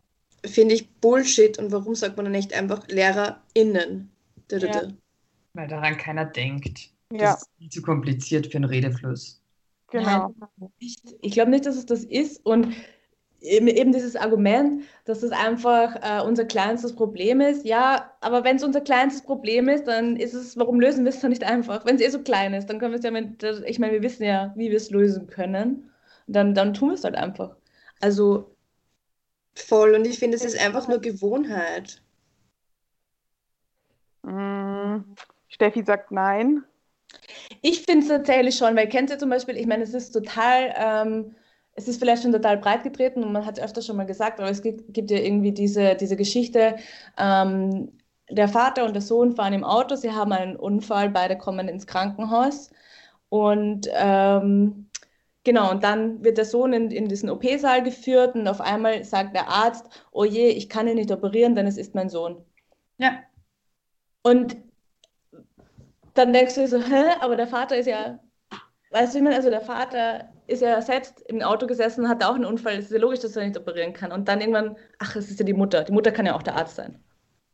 Finde 0.45 0.75
ich 0.75 0.89
Bullshit. 0.99 1.57
Und 1.57 1.71
warum 1.71 1.95
sagt 1.95 2.17
man 2.17 2.25
dann 2.25 2.33
nicht 2.33 2.53
einfach 2.53 2.85
LehrerInnen? 2.87 4.11
Ja. 4.51 4.87
Weil 5.53 5.67
daran 5.67 5.97
keiner 5.97 6.25
denkt. 6.25 6.89
Ja. 7.11 7.33
Das 7.33 7.43
ist 7.43 7.49
viel 7.57 7.69
zu 7.69 7.81
kompliziert 7.81 8.47
für 8.47 8.57
einen 8.57 8.65
Redefluss. 8.65 9.41
Genau. 9.91 10.33
Ich, 10.79 10.97
ich 11.21 11.33
glaube 11.33 11.51
nicht, 11.51 11.65
dass 11.65 11.77
es 11.77 11.85
das 11.85 12.03
ist. 12.03 12.45
Und 12.45 12.75
eben, 13.43 13.67
eben 13.67 13.91
dieses 13.91 14.15
Argument, 14.15 14.83
dass 15.05 15.19
das 15.19 15.31
einfach 15.31 15.95
äh, 16.01 16.25
unser 16.25 16.45
kleinstes 16.45 16.95
Problem 16.95 17.41
ist. 17.41 17.65
Ja, 17.65 18.11
aber 18.21 18.43
wenn 18.43 18.55
es 18.55 18.63
unser 18.63 18.81
kleinstes 18.81 19.23
Problem 19.23 19.67
ist, 19.69 19.85
dann 19.85 20.15
ist 20.15 20.33
es, 20.33 20.57
warum 20.57 20.79
lösen 20.79 21.05
wir 21.05 21.09
es 21.09 21.19
dann 21.19 21.29
nicht 21.29 21.43
einfach? 21.43 21.85
Wenn 21.85 21.95
es 21.95 22.01
eh 22.01 22.09
so 22.09 22.21
klein 22.21 22.53
ist, 22.53 22.67
dann 22.67 22.79
können 22.79 22.93
wir 22.93 22.99
es 22.99 23.05
ja 23.05 23.11
mit, 23.11 23.43
ich 23.65 23.79
meine, 23.79 23.93
wir 23.93 24.01
wissen 24.01 24.23
ja, 24.23 24.53
wie 24.55 24.69
wir 24.69 24.77
es 24.77 24.89
lösen 24.89 25.27
können. 25.27 25.89
Dann, 26.27 26.55
dann 26.55 26.73
tun 26.73 26.89
wir 26.89 26.95
es 26.95 27.03
halt 27.03 27.15
einfach. 27.15 27.55
Also. 27.99 28.49
Voll, 29.55 29.93
und 29.93 30.05
ich 30.05 30.17
finde, 30.17 30.35
es 30.37 30.45
ist 30.45 30.59
einfach 30.59 30.87
nur 30.87 30.99
Gewohnheit. 30.99 32.01
Mm, 34.23 35.01
Steffi 35.47 35.83
sagt 35.83 36.11
nein. 36.11 36.63
Ich 37.61 37.83
finde 37.83 38.03
es 38.03 38.07
tatsächlich 38.07 38.57
schon, 38.57 38.75
weil 38.75 38.89
kennt 38.89 39.11
ihr 39.11 39.19
zum 39.19 39.29
Beispiel, 39.29 39.57
ich 39.57 39.67
meine, 39.67 39.83
es 39.83 39.93
ist 39.93 40.11
total. 40.11 40.73
Ähm, 40.75 41.35
es 41.75 41.87
ist 41.87 41.99
vielleicht 41.99 42.23
schon 42.23 42.31
total 42.31 42.57
breit 42.57 42.83
getreten 42.83 43.23
und 43.23 43.31
man 43.31 43.45
hat 43.45 43.57
es 43.57 43.63
öfter 43.63 43.81
schon 43.81 43.97
mal 43.97 44.05
gesagt, 44.05 44.39
aber 44.39 44.49
es 44.49 44.61
gibt, 44.61 44.93
gibt 44.93 45.11
ja 45.11 45.17
irgendwie 45.17 45.51
diese, 45.51 45.95
diese 45.95 46.15
Geschichte, 46.15 46.75
ähm, 47.17 47.91
der 48.29 48.47
Vater 48.47 48.85
und 48.85 48.93
der 48.93 49.01
Sohn 49.01 49.35
fahren 49.35 49.53
im 49.53 49.63
Auto, 49.63 49.95
sie 49.95 50.11
haben 50.11 50.31
einen 50.31 50.55
Unfall, 50.55 51.09
beide 51.09 51.37
kommen 51.37 51.67
ins 51.67 51.87
Krankenhaus 51.87 52.71
und 53.29 53.87
ähm, 53.93 54.89
genau, 55.43 55.71
und 55.71 55.83
dann 55.83 56.23
wird 56.23 56.37
der 56.37 56.45
Sohn 56.45 56.73
in, 56.73 56.91
in 56.91 57.07
diesen 57.07 57.29
OP-Saal 57.29 57.83
geführt 57.83 58.35
und 58.35 58.47
auf 58.47 58.61
einmal 58.61 59.03
sagt 59.03 59.35
der 59.35 59.49
Arzt, 59.49 59.89
oh 60.11 60.23
je, 60.25 60.49
ich 60.49 60.69
kann 60.69 60.87
ihn 60.87 60.95
nicht 60.95 61.11
operieren, 61.11 61.55
denn 61.55 61.67
es 61.67 61.77
ist 61.77 61.95
mein 61.95 62.09
Sohn. 62.09 62.45
Ja. 62.97 63.19
Und 64.21 64.57
dann 66.13 66.31
denkst 66.33 66.55
du 66.55 66.67
so, 66.67 66.79
hä, 66.79 67.15
aber 67.19 67.35
der 67.35 67.47
Vater 67.47 67.77
ist 67.77 67.87
ja, 67.87 68.19
weißt 68.91 69.13
du, 69.13 69.17
ich 69.17 69.23
meine, 69.23 69.35
also 69.35 69.49
der 69.49 69.61
Vater 69.61 70.32
ist 70.53 70.61
ja 70.61 70.81
selbst 70.81 71.21
im 71.27 71.41
Auto 71.41 71.67
gesessen, 71.67 72.07
hat 72.07 72.23
auch 72.23 72.35
einen 72.35 72.45
Unfall. 72.45 72.77
Es 72.77 72.85
ist 72.85 72.91
ja 72.91 72.99
logisch, 72.99 73.19
dass 73.19 73.35
er 73.35 73.45
nicht 73.45 73.57
operieren 73.57 73.93
kann. 73.93 74.11
Und 74.11 74.27
dann 74.27 74.41
irgendwann, 74.41 74.77
ach, 74.99 75.15
es 75.15 75.29
ist 75.29 75.39
ja 75.39 75.45
die 75.45 75.53
Mutter. 75.53 75.83
Die 75.83 75.91
Mutter 75.91 76.11
kann 76.11 76.25
ja 76.25 76.35
auch 76.35 76.43
der 76.43 76.55
Arzt 76.55 76.75
sein. 76.75 77.03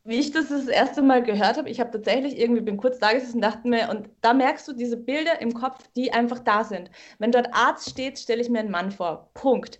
Wie 0.04 0.18
ich 0.18 0.30
das 0.30 0.48
das 0.48 0.66
erste 0.66 1.02
Mal 1.02 1.22
gehört 1.22 1.58
habe, 1.58 1.68
ich 1.68 1.78
habe 1.78 1.90
tatsächlich 1.90 2.38
irgendwie, 2.38 2.62
bin 2.62 2.78
kurz 2.78 2.98
da 2.98 3.12
gesessen 3.12 3.36
und 3.36 3.42
dachte 3.42 3.68
mir, 3.68 3.90
und 3.90 4.08
da 4.22 4.32
merkst 4.32 4.66
du 4.66 4.72
diese 4.72 4.96
Bilder 4.96 5.40
im 5.40 5.52
Kopf, 5.52 5.86
die 5.94 6.12
einfach 6.12 6.38
da 6.38 6.64
sind. 6.64 6.90
Wenn 7.18 7.32
dort 7.32 7.48
Arzt 7.52 7.90
steht, 7.90 8.18
stelle 8.18 8.40
ich 8.40 8.48
mir 8.48 8.60
einen 8.60 8.70
Mann 8.70 8.92
vor. 8.92 9.30
Punkt. 9.34 9.78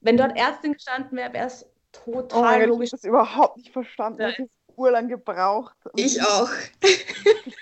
Wenn 0.00 0.16
dort 0.16 0.36
Ärztin 0.36 0.72
gestanden 0.72 1.16
wäre, 1.16 1.32
wäre 1.32 1.46
es 1.46 1.66
total 1.92 2.64
oh 2.64 2.66
logisch. 2.66 2.88
Ich 2.88 2.92
habe 2.92 3.00
das 3.00 3.04
überhaupt 3.04 3.56
nicht 3.56 3.72
verstanden. 3.72 4.22
Ja. 4.22 4.28
Ich 4.28 4.38
habe 4.38 4.50
urlang 4.76 5.08
gebraucht. 5.08 5.76
um 5.84 5.92
Ich 5.94 6.20
auch. 6.20 6.50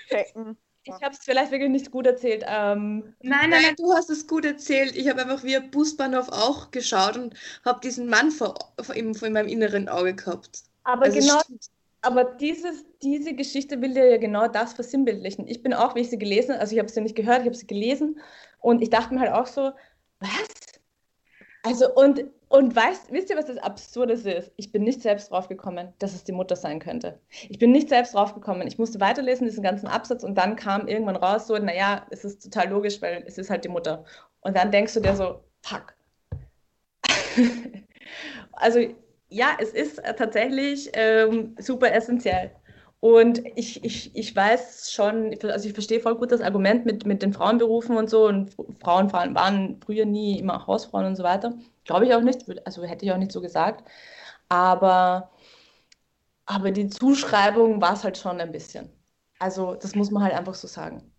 checken. 0.09 0.57
Ich 0.85 0.93
habe 1.01 1.11
es 1.11 1.19
vielleicht 1.23 1.51
wirklich 1.51 1.69
nicht 1.69 1.91
gut 1.91 2.05
erzählt. 2.05 2.43
Ähm, 2.45 3.15
Nein, 3.21 3.49
nein, 3.49 3.61
nein, 3.63 3.75
du 3.77 3.93
hast 3.93 4.09
es 4.09 4.27
gut 4.27 4.45
erzählt. 4.45 4.95
Ich 4.95 5.09
habe 5.09 5.21
einfach 5.21 5.43
wie 5.43 5.55
ein 5.55 5.71
Busbahnhof 5.71 6.29
auch 6.29 6.71
geschaut 6.71 7.17
und 7.17 7.35
habe 7.63 7.79
diesen 7.81 8.09
Mann 8.09 8.31
vor, 8.31 8.55
vor, 8.81 8.95
in, 8.95 9.15
vor 9.15 9.29
meinem 9.29 9.47
inneren 9.47 9.87
Auge 9.87 10.13
gehabt. 10.13 10.63
aber 10.83 11.05
Also 11.05 11.19
genau 11.19 11.39
stimmt. 11.41 11.69
Aber 12.01 12.25
dieses, 12.25 12.83
diese 13.01 13.33
Geschichte 13.33 13.81
will 13.81 13.93
dir 13.93 14.09
ja 14.09 14.17
genau 14.17 14.49
das 14.49 14.73
versinnbildlichen. 14.73 15.47
Ich 15.47 15.63
bin 15.63 15.73
auch, 15.73 15.95
wie 15.95 16.01
ich 16.01 16.09
sie 16.09 16.17
gelesen 16.17 16.55
also 16.55 16.73
ich 16.73 16.79
habe 16.79 16.89
sie 16.89 16.99
nicht 16.99 17.15
gehört, 17.15 17.39
ich 17.39 17.45
habe 17.45 17.55
sie 17.55 17.65
gelesen 17.65 18.19
und 18.59 18.81
ich 18.81 18.89
dachte 18.89 19.13
mir 19.13 19.21
halt 19.21 19.31
auch 19.31 19.47
so, 19.47 19.71
was? 20.19 20.47
Also 21.63 21.93
und, 21.95 22.25
und 22.53 22.75
weißt, 22.75 23.11
wisst 23.11 23.31
ihr, 23.31 23.35
was 23.35 23.47
das 23.47 23.57
Absurdes 23.57 24.25
ist? 24.25 24.51
Ich 24.57 24.71
bin 24.71 24.83
nicht 24.83 25.01
selbst 25.01 25.31
draufgekommen, 25.31 25.91
dass 25.97 26.13
es 26.13 26.23
die 26.23 26.33
Mutter 26.33 26.55
sein 26.55 26.77
könnte. 26.77 27.19
Ich 27.49 27.57
bin 27.57 27.71
nicht 27.71 27.89
selbst 27.89 28.13
draufgekommen. 28.13 28.67
Ich 28.67 28.77
musste 28.77 28.99
weiterlesen, 28.99 29.47
diesen 29.47 29.63
ganzen 29.63 29.87
Absatz 29.87 30.23
und 30.23 30.35
dann 30.35 30.55
kam 30.55 30.87
irgendwann 30.87 31.15
raus 31.15 31.47
so, 31.47 31.57
naja, 31.57 32.05
es 32.11 32.23
ist 32.23 32.43
total 32.43 32.69
logisch, 32.69 33.01
weil 33.01 33.23
es 33.25 33.39
ist 33.39 33.49
halt 33.49 33.65
die 33.65 33.69
Mutter. 33.69 34.05
Und 34.41 34.55
dann 34.55 34.69
denkst 34.69 34.93
du 34.93 34.99
dir 34.99 35.15
so, 35.15 35.39
fuck. 35.63 35.95
also 38.51 38.81
ja, 39.29 39.57
es 39.59 39.71
ist 39.71 39.99
tatsächlich 40.15 40.91
ähm, 40.93 41.55
super 41.57 41.91
essentiell. 41.91 42.51
Und 42.99 43.41
ich, 43.57 43.83
ich, 43.83 44.15
ich 44.15 44.35
weiß 44.35 44.91
schon, 44.93 45.35
also 45.41 45.67
ich 45.67 45.73
verstehe 45.73 46.01
voll 46.01 46.15
gut 46.15 46.31
das 46.31 46.41
Argument 46.41 46.85
mit, 46.85 47.07
mit 47.07 47.23
den 47.23 47.33
Frauenberufen 47.33 47.97
und 47.97 48.11
so. 48.11 48.27
Und 48.27 48.55
Frauen 48.79 49.11
waren 49.11 49.81
früher 49.83 50.05
nie 50.05 50.37
immer 50.37 50.67
Hausfrauen 50.67 51.07
und 51.07 51.15
so 51.15 51.23
weiter. 51.23 51.55
Glaube 51.85 52.05
ich 52.05 52.13
auch 52.13 52.21
nicht, 52.21 52.45
also 52.65 52.83
hätte 52.83 53.05
ich 53.05 53.11
auch 53.11 53.17
nicht 53.17 53.31
so 53.31 53.41
gesagt. 53.41 53.83
Aber, 54.49 55.31
aber 56.45 56.71
die 56.71 56.87
Zuschreibung 56.89 57.81
war 57.81 57.93
es 57.93 58.03
halt 58.05 58.17
schon 58.17 58.39
ein 58.39 58.51
bisschen. 58.53 58.89
Also 59.39 59.75
das 59.75 59.93
muss 59.95 60.09
man 60.11 60.23
halt 60.23 60.33
einfach 60.33 60.53
so 60.55 60.67
sagen. 60.67 61.11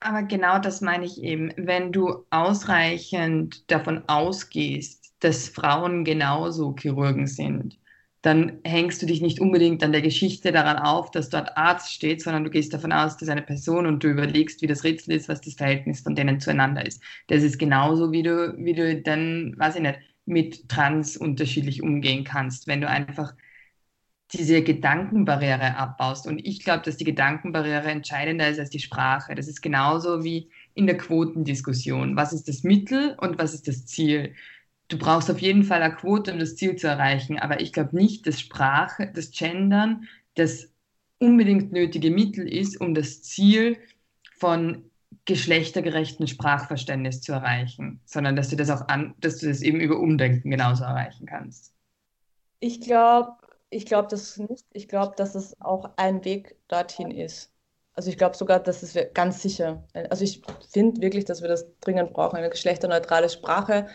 Aber 0.00 0.22
genau 0.22 0.58
das 0.58 0.80
meine 0.80 1.04
ich 1.04 1.22
eben. 1.22 1.52
Wenn 1.56 1.92
du 1.92 2.24
ausreichend 2.30 3.70
davon 3.70 4.08
ausgehst, 4.08 5.14
dass 5.20 5.48
Frauen 5.48 6.04
genauso 6.04 6.74
Chirurgen 6.76 7.26
sind, 7.26 7.78
dann 8.22 8.58
hängst 8.64 9.00
du 9.00 9.06
dich 9.06 9.20
nicht 9.22 9.40
unbedingt 9.40 9.82
an 9.84 9.92
der 9.92 10.02
Geschichte 10.02 10.50
daran 10.52 10.78
auf, 10.78 11.10
dass 11.10 11.30
dort 11.30 11.56
Arzt 11.56 11.92
steht, 11.92 12.22
sondern 12.22 12.44
du 12.44 12.50
gehst 12.50 12.74
davon 12.74 12.92
aus, 12.92 13.16
dass 13.16 13.28
eine 13.28 13.42
Person 13.42 13.86
und 13.86 14.02
du 14.02 14.08
überlegst, 14.08 14.60
wie 14.62 14.66
das 14.66 14.84
Rätsel 14.84 15.14
ist, 15.14 15.28
was 15.28 15.40
das 15.40 15.54
Verhältnis 15.54 16.00
von 16.00 16.14
denen 16.16 16.40
zueinander 16.40 16.84
ist. 16.84 17.02
Das 17.28 17.42
ist 17.42 17.58
genauso, 17.58 18.12
wie 18.12 18.22
du, 18.24 18.54
wie 18.58 18.74
du 18.74 19.00
dann, 19.02 19.54
weiß 19.56 19.76
ich 19.76 19.82
nicht, 19.82 20.00
mit 20.26 20.68
Trans 20.68 21.16
unterschiedlich 21.16 21.82
umgehen 21.82 22.24
kannst, 22.24 22.66
wenn 22.66 22.80
du 22.80 22.88
einfach 22.88 23.34
diese 24.32 24.62
Gedankenbarriere 24.62 25.76
abbaust. 25.76 26.26
Und 26.26 26.38
ich 26.44 26.62
glaube, 26.62 26.82
dass 26.84 26.96
die 26.98 27.04
Gedankenbarriere 27.04 27.88
entscheidender 27.90 28.48
ist 28.48 28.58
als 28.58 28.70
die 28.70 28.78
Sprache. 28.78 29.34
Das 29.34 29.48
ist 29.48 29.62
genauso 29.62 30.22
wie 30.22 30.50
in 30.74 30.86
der 30.86 30.98
Quotendiskussion. 30.98 32.16
Was 32.16 32.32
ist 32.32 32.46
das 32.48 32.62
Mittel 32.62 33.16
und 33.20 33.38
was 33.38 33.54
ist 33.54 33.68
das 33.68 33.86
Ziel? 33.86 34.34
Du 34.88 34.98
brauchst 34.98 35.30
auf 35.30 35.40
jeden 35.40 35.64
Fall 35.64 35.82
eine 35.82 35.94
Quote, 35.94 36.32
um 36.32 36.38
das 36.38 36.56
Ziel 36.56 36.76
zu 36.76 36.86
erreichen. 36.86 37.38
Aber 37.38 37.60
ich 37.60 37.72
glaube 37.72 37.94
nicht, 37.94 38.26
dass 38.26 38.40
Sprache, 38.40 39.10
das 39.14 39.30
Gendern 39.30 40.08
das 40.34 40.70
unbedingt 41.18 41.72
nötige 41.72 42.10
Mittel 42.10 42.48
ist, 42.48 42.80
um 42.80 42.94
das 42.94 43.22
Ziel 43.22 43.76
von 44.36 44.88
geschlechtergerechten 45.24 46.26
Sprachverständnis 46.26 47.20
zu 47.20 47.32
erreichen, 47.32 48.00
sondern 48.06 48.36
dass 48.36 48.48
du 48.48 48.56
das 48.56 48.70
auch 48.70 48.88
an, 48.88 49.14
dass 49.20 49.38
du 49.38 49.48
das 49.48 49.62
eben 49.62 49.80
über 49.80 49.98
Umdenken 49.98 50.50
genauso 50.50 50.84
erreichen 50.84 51.26
kannst. 51.26 51.74
Ich 52.60 52.80
glaube, 52.80 53.32
ich 53.70 53.84
glaube 53.84 54.08
das 54.08 54.36
nicht. 54.38 54.64
Ich 54.72 54.88
glaube, 54.88 55.14
dass 55.16 55.34
es 55.34 55.60
auch 55.60 55.90
ein 55.96 56.24
Weg 56.24 56.56
dorthin 56.68 57.10
ist. 57.10 57.52
Also 57.94 58.10
ich 58.10 58.16
glaube 58.16 58.36
sogar, 58.36 58.60
dass 58.60 58.82
es 58.82 58.96
ganz 59.12 59.42
sicher. 59.42 59.84
Also 60.08 60.24
ich 60.24 60.40
finde 60.70 61.00
wirklich, 61.02 61.24
dass 61.24 61.42
wir 61.42 61.48
das 61.48 61.66
dringend 61.80 62.12
brauchen, 62.12 62.36
eine 62.36 62.48
geschlechterneutrale 62.48 63.28
Sprache. 63.28 63.88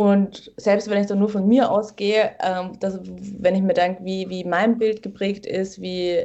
Und 0.00 0.52
selbst 0.56 0.88
wenn 0.88 1.00
ich 1.00 1.08
dann 1.08 1.18
nur 1.18 1.28
von 1.28 1.48
mir 1.48 1.70
ausgehe, 1.72 2.36
ähm, 2.40 2.78
dass, 2.78 3.00
wenn 3.02 3.56
ich 3.56 3.62
mir 3.62 3.74
denke, 3.74 4.04
wie, 4.04 4.28
wie 4.30 4.44
mein 4.44 4.78
Bild 4.78 5.02
geprägt 5.02 5.44
ist, 5.44 5.80
wie, 5.82 6.24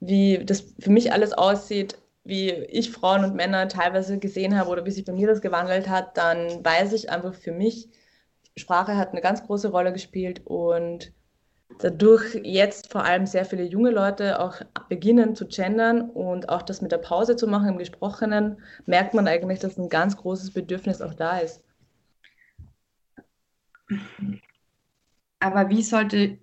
wie 0.00 0.44
das 0.44 0.64
für 0.80 0.90
mich 0.90 1.12
alles 1.12 1.32
aussieht, 1.32 1.96
wie 2.24 2.50
ich 2.50 2.90
Frauen 2.90 3.24
und 3.24 3.36
Männer 3.36 3.68
teilweise 3.68 4.18
gesehen 4.18 4.58
habe 4.58 4.70
oder 4.70 4.84
wie 4.86 4.90
sich 4.90 5.04
bei 5.04 5.12
mir 5.12 5.28
das 5.28 5.40
gewandelt 5.40 5.88
hat, 5.88 6.16
dann 6.16 6.64
weiß 6.64 6.92
ich 6.94 7.10
einfach 7.10 7.34
für 7.34 7.52
mich, 7.52 7.88
Sprache 8.56 8.96
hat 8.96 9.10
eine 9.12 9.20
ganz 9.20 9.44
große 9.46 9.68
Rolle 9.70 9.92
gespielt 9.92 10.42
und 10.44 11.12
dadurch 11.80 12.34
jetzt 12.42 12.90
vor 12.92 13.04
allem 13.04 13.26
sehr 13.26 13.44
viele 13.44 13.62
junge 13.64 13.90
Leute 13.90 14.40
auch 14.40 14.56
beginnen 14.88 15.36
zu 15.36 15.46
gendern 15.46 16.10
und 16.10 16.48
auch 16.48 16.62
das 16.62 16.82
mit 16.82 16.90
der 16.92 16.98
Pause 16.98 17.36
zu 17.36 17.46
machen 17.46 17.68
im 17.68 17.78
Gesprochenen, 17.78 18.60
merkt 18.86 19.14
man 19.14 19.28
eigentlich, 19.28 19.60
dass 19.60 19.78
ein 19.78 19.88
ganz 19.88 20.16
großes 20.16 20.52
Bedürfnis 20.52 21.00
auch 21.00 21.14
da 21.14 21.38
ist. 21.38 21.62
Aber 25.40 25.68
wie 25.70 25.82
sollte 25.82 26.38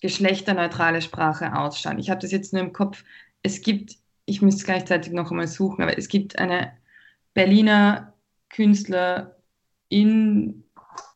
geschlechterneutrale 0.00 1.02
Sprache 1.02 1.56
ausschauen? 1.56 1.98
Ich 1.98 2.10
habe 2.10 2.20
das 2.20 2.30
jetzt 2.30 2.52
nur 2.52 2.62
im 2.62 2.72
Kopf. 2.72 3.04
Es 3.42 3.62
gibt, 3.62 3.96
ich 4.26 4.42
müsste 4.42 4.64
gleichzeitig 4.64 5.12
noch 5.12 5.30
einmal 5.30 5.48
suchen, 5.48 5.82
aber 5.82 5.96
es 5.96 6.08
gibt 6.08 6.38
eine 6.38 6.72
Berliner 7.34 8.14
Künstlerin, 8.50 9.34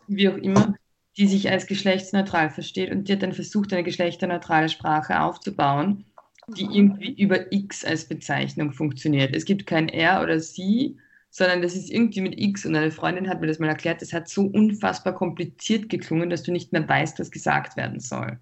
wie 0.06 0.28
auch 0.28 0.36
immer, 0.36 0.74
die 1.16 1.26
sich 1.26 1.50
als 1.50 1.66
geschlechtsneutral 1.66 2.50
versteht 2.50 2.90
und 2.90 3.08
die 3.08 3.12
hat 3.12 3.22
dann 3.22 3.32
versucht, 3.32 3.72
eine 3.72 3.82
geschlechterneutrale 3.82 4.68
Sprache 4.68 5.20
aufzubauen, 5.20 6.04
die 6.48 6.64
irgendwie 6.64 7.12
über 7.20 7.52
X 7.52 7.84
als 7.84 8.06
Bezeichnung 8.06 8.72
funktioniert. 8.72 9.34
Es 9.34 9.44
gibt 9.44 9.66
kein 9.66 9.88
er 9.88 10.22
oder 10.22 10.40
sie, 10.40 10.98
sondern 11.32 11.62
das 11.62 11.74
ist 11.74 11.90
irgendwie 11.90 12.20
mit 12.20 12.38
X 12.38 12.66
und 12.66 12.76
eine 12.76 12.90
Freundin 12.90 13.28
hat 13.28 13.40
mir 13.40 13.46
das 13.46 13.58
mal 13.58 13.68
erklärt, 13.68 14.02
das 14.02 14.12
hat 14.12 14.28
so 14.28 14.42
unfassbar 14.42 15.14
kompliziert 15.14 15.88
geklungen, 15.88 16.28
dass 16.28 16.42
du 16.42 16.52
nicht 16.52 16.72
mehr 16.72 16.86
weißt, 16.86 17.18
was 17.18 17.30
gesagt 17.30 17.76
werden 17.76 18.00
soll. 18.00 18.38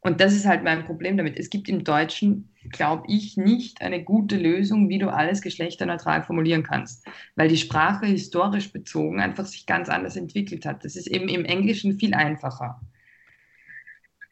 Und 0.00 0.22
das 0.22 0.32
ist 0.32 0.46
halt 0.46 0.64
mein 0.64 0.86
Problem 0.86 1.18
damit. 1.18 1.38
Es 1.38 1.50
gibt 1.50 1.68
im 1.68 1.84
Deutschen, 1.84 2.54
glaube 2.72 3.04
ich, 3.08 3.36
nicht 3.36 3.82
eine 3.82 4.02
gute 4.02 4.38
Lösung, 4.38 4.88
wie 4.88 4.98
du 4.98 5.12
alles 5.12 5.42
geschlechterneutral 5.42 6.22
formulieren 6.22 6.62
kannst, 6.62 7.06
weil 7.36 7.48
die 7.48 7.58
Sprache 7.58 8.06
historisch 8.06 8.72
bezogen 8.72 9.20
einfach 9.20 9.44
sich 9.44 9.66
ganz 9.66 9.90
anders 9.90 10.16
entwickelt 10.16 10.64
hat. 10.64 10.82
Das 10.86 10.96
ist 10.96 11.08
eben 11.08 11.28
im 11.28 11.44
Englischen 11.44 11.98
viel 11.98 12.14
einfacher. 12.14 12.80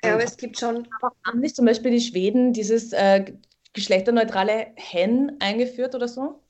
Ja, 0.02 0.14
aber 0.14 0.24
es 0.24 0.38
gibt 0.38 0.58
schon, 0.58 0.88
haben 1.26 1.40
nicht 1.40 1.56
zum 1.56 1.66
Beispiel 1.66 1.90
die 1.90 2.00
Schweden 2.00 2.54
dieses 2.54 2.94
äh, 2.94 3.34
geschlechterneutrale 3.74 4.68
Hen 4.76 5.36
eingeführt 5.40 5.94
oder 5.94 6.08
so? 6.08 6.40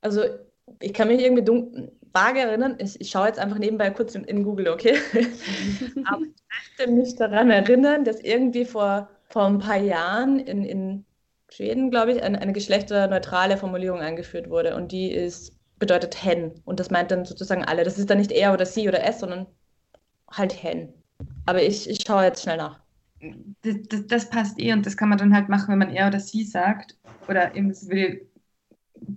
Also 0.00 0.22
ich 0.80 0.92
kann 0.92 1.08
mich 1.08 1.20
irgendwie 1.20 1.44
dunkel, 1.44 1.92
vage 2.12 2.40
erinnern, 2.40 2.76
ich, 2.78 3.00
ich 3.00 3.10
schaue 3.10 3.26
jetzt 3.26 3.38
einfach 3.38 3.58
nebenbei 3.58 3.90
kurz 3.90 4.14
in, 4.14 4.24
in 4.24 4.42
Google, 4.42 4.68
okay? 4.68 4.96
Aber 6.04 6.22
ich 6.22 6.78
möchte 6.78 6.92
mich 6.92 7.16
daran 7.16 7.50
erinnern, 7.50 8.04
dass 8.04 8.20
irgendwie 8.20 8.64
vor, 8.64 9.08
vor 9.28 9.46
ein 9.46 9.58
paar 9.58 9.76
Jahren 9.76 10.38
in, 10.38 10.64
in 10.64 11.04
Schweden, 11.50 11.90
glaube 11.90 12.12
ich, 12.12 12.22
eine, 12.22 12.40
eine 12.40 12.52
geschlechterneutrale 12.52 13.56
Formulierung 13.56 14.00
eingeführt 14.00 14.50
wurde. 14.50 14.76
Und 14.76 14.92
die 14.92 15.10
ist, 15.10 15.52
bedeutet 15.78 16.22
hen. 16.22 16.60
Und 16.64 16.80
das 16.80 16.90
meint 16.90 17.10
dann 17.10 17.24
sozusagen 17.24 17.64
alle. 17.64 17.84
Das 17.84 17.98
ist 17.98 18.10
dann 18.10 18.18
nicht 18.18 18.32
er 18.32 18.52
oder 18.52 18.66
sie 18.66 18.88
oder 18.88 19.04
es, 19.04 19.20
sondern 19.20 19.46
halt 20.30 20.62
hen. 20.62 20.92
Aber 21.46 21.62
ich, 21.62 21.88
ich 21.88 22.00
schaue 22.06 22.24
jetzt 22.24 22.42
schnell 22.42 22.58
nach. 22.58 22.80
Das, 23.62 23.76
das, 23.88 24.06
das, 24.06 24.30
passt 24.30 24.60
eh 24.60 24.72
und 24.72 24.86
das 24.86 24.96
kann 24.96 25.08
man 25.08 25.18
dann 25.18 25.34
halt 25.34 25.48
machen, 25.48 25.72
wenn 25.72 25.78
man 25.78 25.90
er 25.90 26.06
oder 26.06 26.20
sie 26.20 26.44
sagt. 26.44 26.96
Oder 27.26 27.54
eben, 27.56 27.70
will 27.88 28.27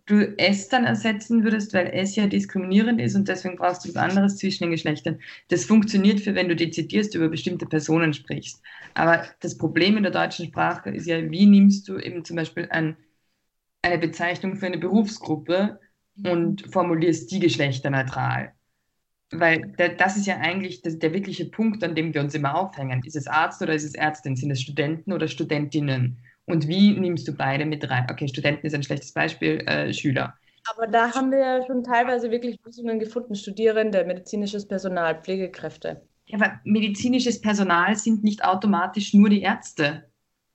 du 0.05 0.37
es 0.37 0.67
dann 0.69 0.85
ersetzen 0.85 1.43
würdest, 1.43 1.73
weil 1.73 1.87
es 1.93 2.15
ja 2.15 2.27
diskriminierend 2.27 2.99
ist 2.99 3.15
und 3.15 3.27
deswegen 3.27 3.55
brauchst 3.55 3.85
du 3.85 3.89
was 3.89 3.97
anderes 3.97 4.37
zwischen 4.37 4.63
den 4.63 4.71
Geschlechtern. 4.71 5.19
Das 5.49 5.65
funktioniert 5.65 6.19
für, 6.19 6.35
wenn 6.35 6.49
du 6.49 6.55
dezidierst 6.55 7.15
über 7.15 7.29
bestimmte 7.29 7.65
Personen 7.65 8.13
sprichst. 8.13 8.61
Aber 8.93 9.25
das 9.39 9.57
Problem 9.57 9.97
in 9.97 10.03
der 10.03 10.11
deutschen 10.11 10.47
Sprache 10.47 10.89
ist 10.89 11.07
ja, 11.07 11.29
wie 11.31 11.45
nimmst 11.45 11.87
du 11.87 11.97
eben 11.97 12.25
zum 12.25 12.35
Beispiel 12.35 12.67
ein, 12.69 12.97
eine 13.81 13.97
Bezeichnung 13.97 14.55
für 14.55 14.67
eine 14.67 14.77
Berufsgruppe 14.77 15.79
und 16.25 16.71
formulierst 16.71 17.31
die 17.31 17.39
geschlechterneutral? 17.39 18.53
Weil 19.31 19.73
das 19.97 20.17
ist 20.17 20.27
ja 20.27 20.37
eigentlich 20.37 20.81
der 20.81 21.13
wirkliche 21.13 21.45
Punkt, 21.45 21.83
an 21.83 21.95
dem 21.95 22.13
wir 22.13 22.21
uns 22.21 22.35
immer 22.35 22.55
aufhängen. 22.55 23.01
Ist 23.05 23.15
es 23.15 23.27
Arzt 23.27 23.61
oder 23.61 23.73
ist 23.73 23.85
es 23.85 23.95
Ärztin? 23.95 24.35
Sind 24.35 24.51
es 24.51 24.61
Studenten 24.61 25.13
oder 25.13 25.29
Studentinnen? 25.29 26.17
Und 26.45 26.67
wie 26.67 26.99
nimmst 26.99 27.27
du 27.27 27.33
beide 27.33 27.65
mit 27.65 27.89
rein? 27.89 28.07
Okay, 28.09 28.27
Studenten 28.27 28.67
ist 28.67 28.73
ein 28.73 28.83
schlechtes 28.83 29.13
Beispiel, 29.13 29.59
äh, 29.67 29.93
Schüler. 29.93 30.35
Aber 30.69 30.87
da 30.87 31.13
haben 31.13 31.31
wir 31.31 31.39
ja 31.39 31.65
schon 31.65 31.83
teilweise 31.83 32.29
wirklich 32.29 32.59
Lösungen 32.63 32.99
gefunden. 32.99 33.35
Studierende, 33.35 34.05
medizinisches 34.05 34.67
Personal, 34.67 35.21
Pflegekräfte. 35.21 36.01
Ja, 36.27 36.37
aber 36.37 36.59
medizinisches 36.63 37.41
Personal 37.41 37.95
sind 37.95 38.23
nicht 38.23 38.43
automatisch 38.43 39.13
nur 39.13 39.29
die 39.29 39.41
Ärzte 39.41 40.10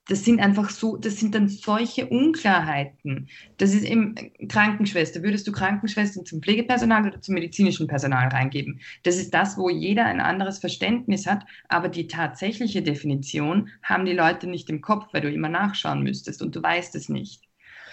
das 0.08 0.24
sind 0.24 0.40
einfach 0.40 0.70
so, 0.70 0.96
das 0.96 1.18
sind 1.18 1.34
dann 1.34 1.48
solche 1.48 2.06
Unklarheiten. 2.06 3.28
Das 3.58 3.74
ist 3.74 3.84
eben 3.84 4.14
Krankenschwester. 4.48 5.22
Würdest 5.22 5.46
du 5.48 5.52
Krankenschwestern 5.52 6.24
zum 6.24 6.40
Pflegepersonal 6.40 7.08
oder 7.08 7.20
zum 7.20 7.34
medizinischen 7.34 7.88
Personal 7.88 8.28
reingeben? 8.28 8.80
Das 9.02 9.16
ist 9.16 9.34
das, 9.34 9.58
wo 9.58 9.68
jeder 9.68 10.04
ein 10.04 10.20
anderes 10.20 10.58
Verständnis 10.58 11.26
hat, 11.26 11.44
aber 11.68 11.88
die 11.88 12.06
tatsächliche 12.06 12.82
Definition 12.82 13.68
haben 13.82 14.04
die 14.04 14.12
Leute 14.12 14.46
nicht 14.46 14.70
im 14.70 14.80
Kopf, 14.80 15.12
weil 15.12 15.22
du 15.22 15.30
immer 15.30 15.48
nachschauen 15.48 16.02
müsstest 16.02 16.40
und 16.40 16.54
du 16.54 16.62
weißt 16.62 16.94
es 16.94 17.08
nicht. 17.08 17.42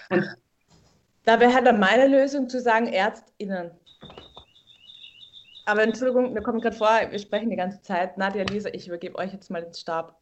Und 0.08 0.24
da 1.24 1.40
wäre 1.40 1.52
halt 1.52 1.66
dann 1.66 1.80
meine 1.80 2.06
Lösung 2.06 2.48
zu 2.48 2.60
sagen, 2.60 2.86
ÄrztInnen. 2.86 3.72
Aber 5.66 5.82
Entschuldigung, 5.82 6.32
mir 6.32 6.42
kommt 6.42 6.62
gerade 6.62 6.76
vor, 6.76 7.00
wir 7.10 7.18
sprechen 7.18 7.50
die 7.50 7.56
ganze 7.56 7.80
Zeit. 7.80 8.18
Nadja, 8.18 8.44
Lisa, 8.44 8.68
ich 8.72 8.86
übergebe 8.86 9.18
euch 9.18 9.32
jetzt 9.32 9.50
mal 9.50 9.62
den 9.62 9.72
Stab. 9.72 10.20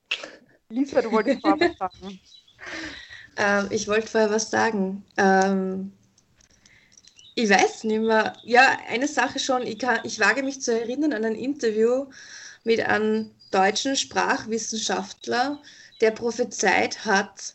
Lisa, 0.72 1.02
du 1.02 1.12
wolltest 1.12 1.40
vorher 1.40 1.70
was 1.70 1.78
sagen. 1.78 2.20
Ähm, 3.35 3.68
ich 3.70 3.88
wollte 3.88 4.08
vorher 4.08 4.30
was 4.30 4.50
sagen. 4.50 5.06
Ähm, 5.16 5.90
ich 7.35 7.48
weiß 7.48 7.85
nicht 7.85 8.02
mehr. 8.02 8.35
Ja, 8.42 8.78
eine 8.88 9.08
Sache 9.08 9.38
schon. 9.38 9.66
Ich, 9.66 9.78
kann, 9.78 10.00
ich 10.04 10.20
wage 10.20 10.42
mich 10.42 10.61
zu 10.61 10.78
erinnern 10.78 11.14
an 11.14 11.24
ein 11.24 11.35
Interview 11.35 12.08
mit 12.62 12.80
einem 12.80 13.30
deutschen 13.50 13.96
Sprachwissenschaftler, 13.96 15.62
der 16.02 16.11
prophezeit 16.11 17.06
hat, 17.06 17.54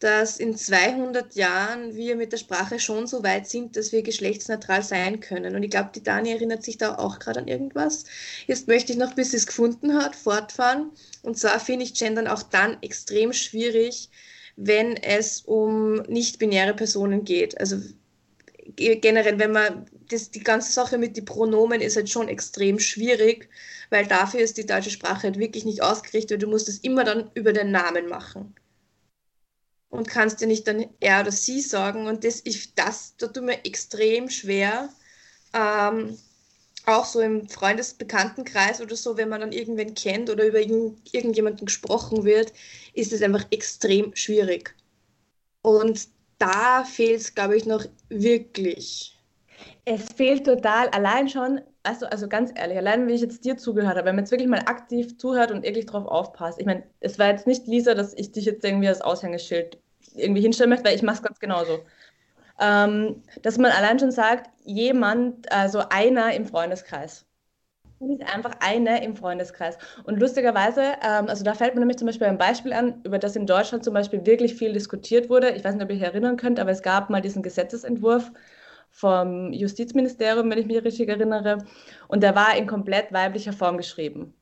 dass 0.00 0.38
in 0.38 0.56
200 0.56 1.34
Jahren 1.34 1.96
wir 1.96 2.16
mit 2.16 2.32
der 2.32 2.36
Sprache 2.36 2.78
schon 2.78 3.06
so 3.06 3.22
weit 3.22 3.48
sind, 3.48 3.76
dass 3.76 3.92
wir 3.92 4.02
geschlechtsneutral 4.02 4.82
sein 4.82 5.20
können. 5.20 5.56
Und 5.56 5.62
ich 5.62 5.70
glaube, 5.70 5.90
die 5.94 6.02
Dani 6.02 6.32
erinnert 6.32 6.62
sich 6.62 6.76
da 6.76 6.96
auch 6.96 7.18
gerade 7.18 7.40
an 7.40 7.48
irgendwas. 7.48 8.04
Jetzt 8.46 8.68
möchte 8.68 8.92
ich 8.92 8.98
noch, 8.98 9.14
bis 9.14 9.30
sie 9.30 9.38
es 9.38 9.46
gefunden 9.46 9.94
hat, 9.94 10.14
fortfahren. 10.14 10.90
Und 11.22 11.38
zwar 11.38 11.58
finde 11.60 11.84
ich 11.84 11.94
Gendern 11.94 12.28
auch 12.28 12.42
dann 12.42 12.76
extrem 12.82 13.32
schwierig, 13.32 14.10
wenn 14.56 14.96
es 14.96 15.40
um 15.42 15.96
nicht-binäre 16.02 16.74
Personen 16.74 17.24
geht. 17.24 17.58
Also 17.58 17.76
generell, 18.74 19.38
wenn 19.38 19.52
man 19.52 19.86
das, 20.10 20.30
die 20.30 20.42
ganze 20.42 20.72
Sache 20.72 20.98
mit 20.98 21.16
den 21.16 21.24
Pronomen 21.24 21.80
ist 21.80 21.96
halt 21.96 22.10
schon 22.10 22.28
extrem 22.28 22.78
schwierig, 22.78 23.48
weil 23.90 24.06
dafür 24.06 24.40
ist 24.40 24.56
die 24.56 24.66
deutsche 24.66 24.90
Sprache 24.90 25.24
halt 25.24 25.38
wirklich 25.38 25.64
nicht 25.64 25.82
ausgerichtet. 25.82 26.42
Du 26.42 26.48
musst 26.48 26.68
es 26.68 26.78
immer 26.78 27.04
dann 27.04 27.30
über 27.34 27.52
den 27.52 27.70
Namen 27.70 28.08
machen. 28.08 28.54
Und 29.96 30.08
kannst 30.08 30.40
dir 30.40 30.46
nicht 30.46 30.66
dann 30.66 30.86
er 31.00 31.20
oder 31.20 31.32
sie 31.32 31.60
sagen. 31.60 32.06
Und 32.06 32.24
das, 32.24 32.42
ich, 32.44 32.74
das, 32.74 33.16
da 33.16 33.28
tut 33.28 33.44
mir 33.44 33.64
extrem 33.64 34.28
schwer. 34.28 34.88
Ähm, 35.52 36.18
auch 36.86 37.04
so 37.04 37.20
im 37.20 37.48
Freundesbekanntenkreis 37.48 38.80
oder 38.80 38.96
so, 38.96 39.16
wenn 39.16 39.28
man 39.28 39.40
dann 39.40 39.52
irgendwen 39.52 39.94
kennt 39.94 40.30
oder 40.30 40.46
über 40.46 40.60
irgend, 40.60 41.12
irgendjemanden 41.12 41.66
gesprochen 41.66 42.24
wird, 42.24 42.52
ist 42.94 43.12
es 43.12 43.22
einfach 43.22 43.44
extrem 43.50 44.14
schwierig. 44.14 44.74
Und 45.62 46.08
da 46.38 46.84
fehlt 46.84 47.20
es, 47.20 47.34
glaube 47.34 47.56
ich, 47.56 47.66
noch 47.66 47.84
wirklich. 48.08 49.18
Es 49.84 50.04
fehlt 50.14 50.44
total, 50.44 50.88
allein 50.90 51.28
schon, 51.28 51.60
also, 51.82 52.06
also 52.06 52.28
ganz 52.28 52.52
ehrlich, 52.54 52.76
allein 52.76 53.06
wenn 53.06 53.14
ich 53.14 53.20
jetzt 53.20 53.44
dir 53.44 53.56
zugehört 53.56 53.96
habe, 53.96 54.06
wenn 54.06 54.16
man 54.16 54.24
jetzt 54.24 54.30
wirklich 54.30 54.48
mal 54.48 54.60
aktiv 54.66 55.16
zuhört 55.18 55.50
und 55.50 55.64
wirklich 55.64 55.86
drauf 55.86 56.06
aufpasst. 56.06 56.60
Ich 56.60 56.66
meine, 56.66 56.84
es 57.00 57.18
war 57.18 57.28
jetzt 57.28 57.46
nicht, 57.46 57.66
Lisa, 57.66 57.94
dass 57.94 58.14
ich 58.14 58.32
dich 58.32 58.44
jetzt 58.44 58.64
irgendwie 58.64 58.88
als 58.88 59.00
Aushängeschild 59.00 59.78
irgendwie 60.16 60.42
hinstellen 60.42 60.70
möchte, 60.70 60.86
weil 60.86 60.96
ich 60.96 61.02
mache 61.02 61.16
es 61.16 61.22
ganz 61.22 61.38
genauso. 61.38 61.80
Ähm, 62.60 63.22
dass 63.42 63.58
man 63.58 63.70
allein 63.72 63.98
schon 63.98 64.10
sagt, 64.10 64.50
jemand, 64.64 65.50
also 65.52 65.82
einer 65.90 66.32
im 66.34 66.46
Freundeskreis. 66.46 67.26
Nicht 67.98 68.22
einfach 68.34 68.52
eine 68.60 69.02
im 69.02 69.16
Freundeskreis. 69.16 69.78
Und 70.04 70.20
lustigerweise, 70.20 70.82
ähm, 71.02 71.28
also 71.28 71.44
da 71.44 71.54
fällt 71.54 71.74
mir 71.74 71.80
nämlich 71.80 71.98
zum 71.98 72.06
Beispiel 72.06 72.26
ein 72.26 72.38
Beispiel 72.38 72.72
an, 72.74 73.00
über 73.04 73.18
das 73.18 73.36
in 73.36 73.46
Deutschland 73.46 73.84
zum 73.84 73.94
Beispiel 73.94 74.24
wirklich 74.26 74.54
viel 74.54 74.72
diskutiert 74.72 75.30
wurde. 75.30 75.50
Ich 75.50 75.64
weiß 75.64 75.74
nicht, 75.74 75.84
ob 75.84 75.90
ihr 75.90 75.96
euch 75.96 76.02
erinnern 76.02 76.36
könnt, 76.36 76.60
aber 76.60 76.70
es 76.70 76.82
gab 76.82 77.10
mal 77.10 77.22
diesen 77.22 77.42
Gesetzesentwurf 77.42 78.30
vom 78.90 79.52
Justizministerium, 79.52 80.50
wenn 80.50 80.58
ich 80.58 80.66
mich 80.66 80.82
richtig 80.84 81.08
erinnere. 81.08 81.58
Und 82.08 82.22
der 82.22 82.34
war 82.34 82.56
in 82.56 82.66
komplett 82.66 83.12
weiblicher 83.12 83.52
Form 83.52 83.78
geschrieben. 83.78 84.34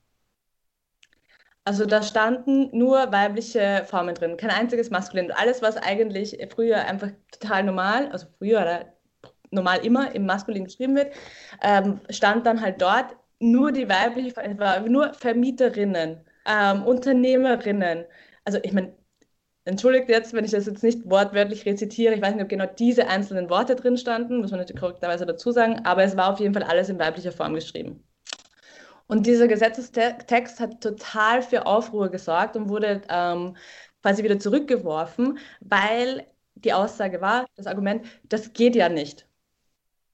Also 1.66 1.86
da 1.86 2.02
standen 2.02 2.68
nur 2.76 3.10
weibliche 3.10 3.84
Formen 3.86 4.14
drin, 4.14 4.36
kein 4.36 4.50
einziges 4.50 4.90
Maskulin. 4.90 5.32
Alles, 5.32 5.62
was 5.62 5.76
eigentlich 5.78 6.36
früher 6.54 6.84
einfach 6.84 7.10
total 7.32 7.64
normal, 7.64 8.08
also 8.10 8.26
früher 8.38 8.60
oder 8.60 8.92
normal 9.50 9.84
immer 9.84 10.14
im 10.14 10.26
Maskulin 10.26 10.64
geschrieben 10.64 10.96
wird, 10.96 11.14
ähm, 11.62 12.00
stand 12.10 12.46
dann 12.46 12.60
halt 12.60 12.82
dort 12.82 13.16
nur 13.40 13.72
die 13.72 13.88
weibliche, 13.88 14.34
nur 14.88 15.14
Vermieterinnen, 15.14 16.20
ähm, 16.46 16.82
Unternehmerinnen. 16.84 18.04
Also 18.44 18.58
ich 18.62 18.72
meine, 18.72 18.94
entschuldigt 19.64 20.08
jetzt, 20.08 20.34
wenn 20.34 20.44
ich 20.44 20.50
das 20.50 20.66
jetzt 20.66 20.82
nicht 20.82 21.08
wortwörtlich 21.10 21.64
rezitiere, 21.66 22.14
ich 22.14 22.22
weiß 22.22 22.34
nicht, 22.34 22.42
ob 22.44 22.48
genau 22.50 22.66
diese 22.66 23.08
einzelnen 23.08 23.50
Worte 23.50 23.76
drin 23.76 23.96
standen, 23.96 24.38
muss 24.40 24.50
man 24.50 24.60
natürlich 24.60 24.80
korrekterweise 24.80 25.26
dazu 25.26 25.50
sagen, 25.52 25.80
aber 25.84 26.04
es 26.04 26.16
war 26.16 26.32
auf 26.32 26.40
jeden 26.40 26.54
Fall 26.54 26.64
alles 26.64 26.88
in 26.90 26.98
weiblicher 26.98 27.32
Form 27.32 27.54
geschrieben. 27.54 28.04
Und 29.06 29.26
dieser 29.26 29.48
Gesetzestext 29.48 30.60
hat 30.60 30.80
total 30.80 31.42
für 31.42 31.66
Aufruhr 31.66 32.08
gesorgt 32.08 32.56
und 32.56 32.68
wurde 32.68 33.02
ähm, 33.08 33.56
quasi 34.02 34.24
wieder 34.24 34.38
zurückgeworfen, 34.38 35.38
weil 35.60 36.26
die 36.54 36.72
Aussage 36.72 37.20
war, 37.20 37.46
das 37.56 37.66
Argument, 37.66 38.06
das 38.24 38.52
geht 38.52 38.76
ja 38.76 38.88
nicht. 38.88 39.26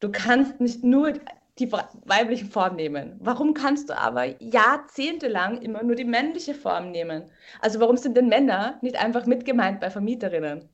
Du 0.01 0.11
kannst 0.11 0.61
nicht 0.61 0.83
nur 0.83 1.13
die 1.59 1.71
weibliche 1.71 2.47
Form 2.47 2.77
nehmen. 2.77 3.17
Warum 3.21 3.53
kannst 3.53 3.91
du 3.91 3.97
aber 3.97 4.41
jahrzehntelang 4.43 5.61
immer 5.61 5.83
nur 5.83 5.95
die 5.95 6.05
männliche 6.05 6.55
Form 6.55 6.91
nehmen? 6.91 7.31
Also 7.61 7.81
warum 7.81 7.97
sind 7.97 8.17
denn 8.17 8.29
Männer 8.29 8.79
nicht 8.81 8.97
einfach 8.97 9.27
mitgemeint 9.27 9.81
bei 9.81 9.91
Vermieterinnen? 9.91 10.69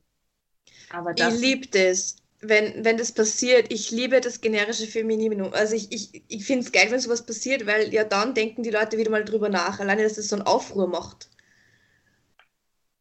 Aber 0.91 1.13
das... 1.13 1.35
Ich 1.35 1.41
liebe 1.41 1.67
das 1.69 2.17
wenn, 2.49 2.85
wenn 2.85 2.97
das 2.97 3.13
passiert, 3.13 3.73
ich 3.73 3.91
liebe 3.91 4.21
das 4.21 4.41
generische 4.41 4.87
Femininum. 4.87 5.53
Also 5.53 5.75
ich, 5.75 5.93
ich, 5.93 6.23
ich 6.29 6.45
finde 6.47 6.65
es 6.65 6.73
geil, 6.73 6.87
wenn 6.91 7.01
sowas 7.01 7.25
passiert, 7.27 7.67
weil 7.67 7.93
ja 7.93 8.05
dann 8.05 8.35
denken 8.35 8.63
die 8.63 8.71
Leute 8.71 8.99
wieder 8.99 9.11
mal 9.11 9.25
drüber 9.25 9.49
nach, 9.49 9.81
alleine, 9.81 10.03
dass 10.03 10.15
das 10.15 10.29
so 10.29 10.37
einen 10.37 10.47
Aufruhr 10.47 10.89
macht. 10.89 11.29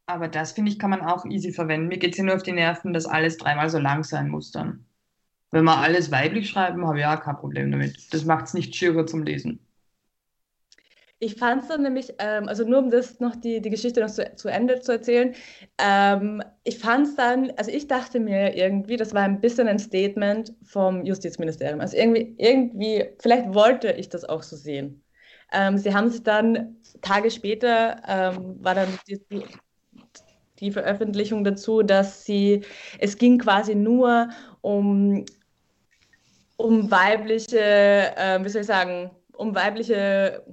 Aber 0.08 0.28
das, 0.28 0.52
finde 0.54 0.72
ich, 0.72 0.80
kann 0.80 0.90
man 0.92 1.02
auch 1.02 1.26
easy 1.26 1.52
verwenden. 1.52 1.88
Mir 1.88 1.98
geht 1.98 2.12
es 2.14 2.18
ja 2.18 2.24
nur 2.24 2.36
auf 2.36 2.44
die 2.44 2.52
Nerven, 2.52 2.94
dass 2.94 3.06
alles 3.06 3.38
dreimal 3.38 3.70
so 3.70 3.80
lang 3.80 4.04
sein 4.04 4.30
muss 4.30 4.52
dann. 4.52 4.86
Wenn 5.52 5.64
wir 5.66 5.78
alles 5.78 6.12
weiblich 6.12 6.50
schreiben, 6.50 6.86
habe 6.88 6.98
ich 6.98 7.04
ja 7.04 7.18
kein 7.18 7.38
Problem 7.38 7.72
damit. 7.72 8.14
Das 8.14 8.26
macht 8.26 8.46
es 8.46 8.54
nicht 8.54 8.76
schwieriger 8.76 9.08
zum 9.08 9.24
Lesen. 9.24 9.65
Ich 11.20 11.36
fand 11.36 11.64
es 11.64 11.70
dann 11.70 11.82
nämlich, 11.82 12.14
ähm, 12.20 12.50
also 12.50 12.66
nur 12.66 12.80
um 12.80 12.90
das 12.90 13.20
noch 13.22 13.36
die, 13.38 13.62
die 13.62 13.70
Geschichte 13.70 14.02
noch 14.02 14.10
zu, 14.12 14.30
zu 14.36 14.50
Ende 14.50 14.82
zu 14.82 14.92
erzählen, 14.92 15.34
ähm, 15.78 16.44
ich 16.66 16.78
fand 16.78 17.08
es 17.08 17.16
dann, 17.16 17.52
also 17.56 17.72
ich 17.72 17.88
dachte 17.88 18.20
mir 18.20 18.56
irgendwie, 18.56 18.98
das 18.98 19.14
war 19.14 19.24
ein 19.24 19.40
bisschen 19.40 19.68
ein 19.68 19.80
Statement 19.80 20.54
vom 20.64 21.06
Justizministerium. 21.06 21.80
Also 21.80 21.96
irgendwie, 21.96 22.36
irgendwie, 22.38 23.06
vielleicht 23.20 23.54
wollte 23.54 23.92
ich 23.94 24.10
das 24.10 24.26
auch 24.26 24.44
so 24.44 24.58
sehen. 24.58 25.04
Ähm, 25.54 25.78
sie 25.78 25.94
haben 25.94 26.10
sich 26.10 26.24
dann 26.24 26.78
Tage 27.02 27.32
später, 27.32 28.02
ähm, 28.08 28.58
war 28.62 28.76
dann 28.76 29.00
die, 29.08 29.22
die, 29.32 29.44
die 30.60 30.72
Veröffentlichung 30.72 31.46
dazu, 31.46 31.82
dass 31.82 32.26
sie, 32.26 32.62
es 33.00 33.18
ging 33.18 33.38
quasi 33.38 33.74
nur 33.74 34.30
um, 34.62 35.24
um 36.58 36.92
weibliche, 36.92 37.60
äh, 37.60 38.44
wie 38.44 38.50
soll 38.50 38.62
ich 38.62 38.68
sagen, 38.68 39.12
um 39.34 39.56
weibliche 39.56 40.44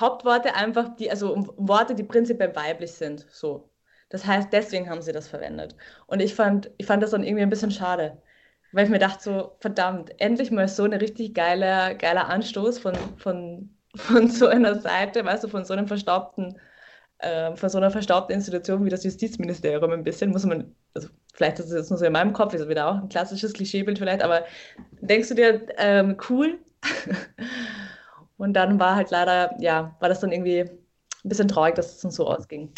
Hauptworte 0.00 0.54
einfach, 0.54 0.96
die, 0.96 1.10
also 1.10 1.34
Worte, 1.56 1.94
die 1.94 2.04
prinzipiell 2.04 2.54
weiblich 2.56 2.92
sind. 2.92 3.26
So. 3.30 3.70
Das 4.08 4.26
heißt, 4.26 4.52
deswegen 4.52 4.88
haben 4.88 5.02
sie 5.02 5.12
das 5.12 5.28
verwendet. 5.28 5.76
Und 6.06 6.20
ich 6.20 6.34
fand, 6.34 6.70
ich 6.78 6.86
fand 6.86 7.02
das 7.02 7.10
dann 7.10 7.24
irgendwie 7.24 7.42
ein 7.42 7.50
bisschen 7.50 7.70
schade. 7.70 8.20
Weil 8.72 8.84
ich 8.84 8.90
mir 8.90 8.98
dachte, 8.98 9.22
so, 9.22 9.56
verdammt, 9.60 10.12
endlich 10.20 10.50
mal 10.50 10.68
so 10.68 10.84
ein 10.84 10.92
richtig 10.92 11.34
geiler, 11.34 11.94
geiler 11.94 12.28
Anstoß 12.28 12.78
von, 12.78 12.94
von, 13.16 13.70
von 13.96 14.28
so 14.30 14.46
einer 14.46 14.80
Seite, 14.80 15.24
weißt 15.24 15.44
du, 15.44 15.48
von 15.48 15.64
so 15.64 15.74
einem 15.74 15.88
verstaubten, 15.88 16.58
äh, 17.18 17.56
von 17.56 17.68
so 17.68 17.78
einer 17.78 17.90
verstaubten 17.90 18.34
Institution 18.34 18.84
wie 18.84 18.90
das 18.90 19.04
Justizministerium 19.04 19.90
ein 19.92 20.04
bisschen, 20.04 20.30
muss 20.30 20.44
man, 20.44 20.74
also 20.94 21.08
vielleicht 21.34 21.58
ist 21.58 21.66
es 21.66 21.72
jetzt 21.72 21.90
nur 21.90 21.98
so 21.98 22.04
in 22.04 22.12
meinem 22.12 22.32
Kopf, 22.32 22.54
ist 22.54 22.68
wieder 22.68 22.88
auch 22.88 22.96
ein 23.02 23.08
klassisches 23.08 23.54
Klischeebild 23.54 23.98
vielleicht, 23.98 24.22
aber 24.22 24.44
denkst 25.00 25.28
du 25.30 25.34
dir, 25.34 25.66
ähm, 25.78 26.16
cool? 26.28 26.58
Und 28.38 28.54
dann 28.54 28.80
war 28.80 28.96
halt 28.96 29.10
leider, 29.10 29.54
ja, 29.60 29.94
war 30.00 30.08
das 30.08 30.20
dann 30.20 30.32
irgendwie 30.32 30.60
ein 30.60 31.28
bisschen 31.28 31.48
traurig, 31.48 31.74
dass 31.74 31.96
es 31.96 32.00
dann 32.00 32.10
so 32.10 32.26
ausging. 32.26 32.72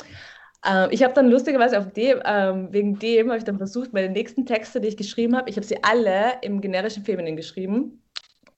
Ähm, 0.66 0.88
ich 0.90 1.02
habe 1.02 1.14
dann 1.14 1.30
lustigerweise 1.30 1.78
auf 1.78 1.92
dem, 1.92 2.20
ähm, 2.24 2.72
wegen 2.72 2.98
dem 2.98 3.28
habe 3.28 3.38
ich 3.38 3.44
dann 3.44 3.58
versucht, 3.58 3.92
meine 3.92 4.08
nächsten 4.08 4.46
Texte, 4.46 4.80
die 4.80 4.88
ich 4.88 4.96
geschrieben 4.96 5.36
habe, 5.36 5.48
ich 5.48 5.56
habe 5.56 5.66
sie 5.66 5.82
alle 5.84 6.34
im 6.42 6.60
generischen 6.60 7.04
Feminin 7.04 7.36
geschrieben. 7.36 8.02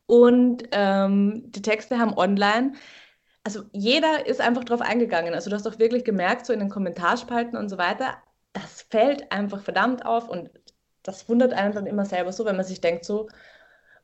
Und 0.07 0.65
ähm, 0.73 1.45
die 1.53 1.62
Texte 1.62 1.99
haben 1.99 2.17
online, 2.17 2.73
also 3.45 3.62
jeder 3.73 4.27
ist 4.27 4.41
einfach 4.41 4.65
drauf 4.65 4.81
eingegangen. 4.81 5.35
Also 5.35 5.51
du 5.51 5.57
hast 5.57 5.67
auch 5.67 5.79
wirklich 5.79 6.05
gemerkt, 6.05 6.47
so 6.47 6.53
in 6.53 6.61
den 6.61 6.69
Kommentarspalten 6.69 7.57
und 7.57 7.69
so 7.69 7.79
weiter, 7.79 8.17
das 8.53 8.83
fällt 8.83 9.33
einfach 9.33 9.62
verdammt 9.62 10.05
auf 10.05 10.29
und 10.29 10.51
das 11.03 11.29
wundert 11.29 11.53
einen 11.53 11.75
dann 11.75 11.87
immer 11.87 12.05
selber 12.05 12.33
so, 12.33 12.45
wenn 12.45 12.57
man 12.57 12.65
sich 12.65 12.81
denkt 12.81 13.05
so, 13.05 13.29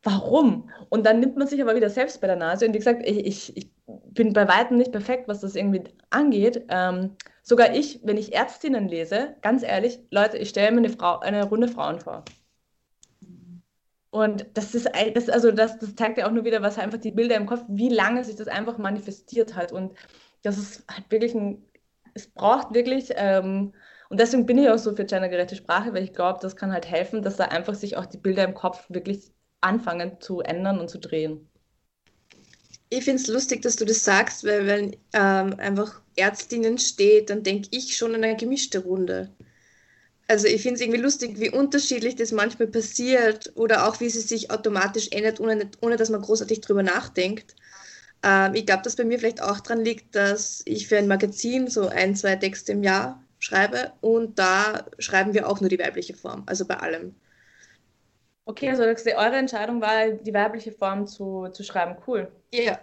warum? 0.09 0.71
Und 0.89 1.05
dann 1.05 1.21
nimmt 1.21 1.37
man 1.37 1.47
sich 1.47 1.61
aber 1.61 1.77
wieder 1.77 1.91
selbst 1.91 2.21
bei 2.21 2.27
der 2.27 2.37
Nase. 2.37 2.67
Und 2.67 2.73
wie 2.73 2.79
gesagt, 2.79 3.03
ich, 3.05 3.27
ich, 3.27 3.57
ich 3.57 3.71
bin 3.87 4.33
bei 4.33 4.49
weitem 4.49 4.77
nicht 4.79 4.93
perfekt, 4.93 5.29
was 5.29 5.41
das 5.41 5.55
irgendwie 5.55 5.85
angeht. 6.11 6.65
Ähm, 6.69 7.17
sogar 7.43 7.75
ich, 7.75 8.01
wenn 8.05 8.17
ich 8.17 8.35
Ärztinnen 8.35 8.89
lese, 8.89 9.37
ganz 9.43 9.63
ehrlich, 9.63 10.01
Leute, 10.11 10.39
ich 10.39 10.49
stelle 10.49 10.73
mir 10.73 10.79
eine, 10.79 10.91
Frau, 10.91 11.19
eine 11.21 11.45
Runde 11.45 11.69
Frauen 11.69 12.01
vor. 12.01 12.25
Und 14.11 14.47
das 14.55 14.75
ist 14.75 14.89
das, 15.15 15.29
also 15.29 15.53
das, 15.53 15.79
das 15.79 15.95
zeigt 15.95 16.17
ja 16.17 16.27
auch 16.27 16.33
nur 16.33 16.45
wieder, 16.45 16.63
was 16.63 16.79
einfach 16.79 16.99
die 16.99 17.13
Bilder 17.13 17.37
im 17.37 17.45
Kopf, 17.47 17.63
wie 17.69 17.91
lange 17.91 18.25
sich 18.25 18.37
das 18.37 18.49
einfach 18.49 18.79
manifestiert 18.79 19.55
hat. 19.55 19.71
Und 19.73 19.93
das 20.43 20.57
ist 20.57 20.85
halt 20.91 21.11
wirklich 21.11 21.35
ein, 21.35 21.63
es 22.15 22.29
braucht 22.29 22.73
wirklich, 22.75 23.11
ähm, 23.17 23.75
und 24.09 24.19
deswegen 24.19 24.47
bin 24.47 24.57
ich 24.57 24.71
auch 24.71 24.79
so 24.79 24.97
für 24.97 25.05
gendergerechte 25.05 25.57
Sprache, 25.57 25.93
weil 25.93 26.03
ich 26.03 26.15
glaube, 26.15 26.39
das 26.41 26.57
kann 26.57 26.73
halt 26.73 26.87
helfen, 26.91 27.21
dass 27.23 27.37
da 27.37 27.45
einfach 27.45 27.75
sich 27.75 27.99
auch 27.99 28.07
die 28.07 28.17
Bilder 28.17 28.45
im 28.45 28.55
Kopf 28.55 28.87
wirklich 28.89 29.33
anfangen 29.61 30.21
zu 30.21 30.41
ändern 30.41 30.79
und 30.79 30.89
zu 30.89 30.99
drehen. 30.99 31.49
Ich 32.91 33.05
finde 33.05 33.21
es 33.21 33.29
lustig, 33.29 33.63
dass 33.63 33.77
du 33.77 33.85
das 33.85 34.05
sagst, 34.05 34.45
weil 34.45 34.67
wenn 34.67 34.97
ähm, 35.13 35.55
einfach 35.59 36.01
Ärztinnen 36.17 36.79
steht, 36.79 37.29
dann 37.29 37.43
denke 37.43 37.69
ich 37.71 37.97
schon 37.97 38.15
an 38.15 38.25
eine 38.25 38.37
gemischte 38.37 38.79
Runde. 38.79 39.31
Also 40.27 40.47
ich 40.47 40.63
finde 40.63 40.77
es 40.77 40.81
irgendwie 40.83 41.01
lustig, 41.01 41.39
wie 41.41 41.51
unterschiedlich 41.51 42.17
das 42.17 42.33
manchmal 42.33 42.69
passiert 42.69 43.53
oder 43.57 43.87
auch 43.87 44.01
wie 44.01 44.11
sie 44.11 44.21
sich 44.21 44.51
automatisch 44.51 45.09
ändert, 45.11 45.41
ohne, 45.41 45.71
ohne 45.81 45.97
dass 45.97 46.11
man 46.11 46.23
großartig 46.23 46.61
drüber 46.61 46.83
nachdenkt. 46.83 47.55
Ähm, 48.23 48.55
ich 48.55 48.67
glaube, 48.67 48.83
dass 48.83 48.97
bei 48.97 49.05
mir 49.05 49.19
vielleicht 49.19 49.43
auch 49.43 49.61
daran 49.61 49.85
liegt, 49.85 50.15
dass 50.15 50.63
ich 50.65 50.89
für 50.89 50.99
ein 50.99 51.09
Magazin 51.09 51.69
so 51.69 51.89
ein, 51.89 52.17
zwei 52.17 52.37
Texte 52.37 52.73
im 52.73 52.83
Jahr 52.83 53.23
schreibe 53.39 53.93
und 54.01 54.39
da 54.39 54.87
schreiben 54.99 55.35
wir 55.35 55.49
auch 55.49 55.61
nur 55.61 55.71
die 55.71 55.79
weibliche 55.79 56.15
Form, 56.15 56.43
also 56.47 56.67
bei 56.67 56.77
allem. 56.79 57.15
Okay, 58.49 58.71
also 58.71 58.83
eure 58.83 59.37
Entscheidung 59.37 59.83
war, 59.83 60.09
die 60.09 60.33
weibliche 60.33 60.73
Form 60.73 61.07
zu, 61.07 61.49
zu 61.53 61.63
schreiben. 61.63 61.97
Cool. 62.07 62.33
Ja. 62.51 62.79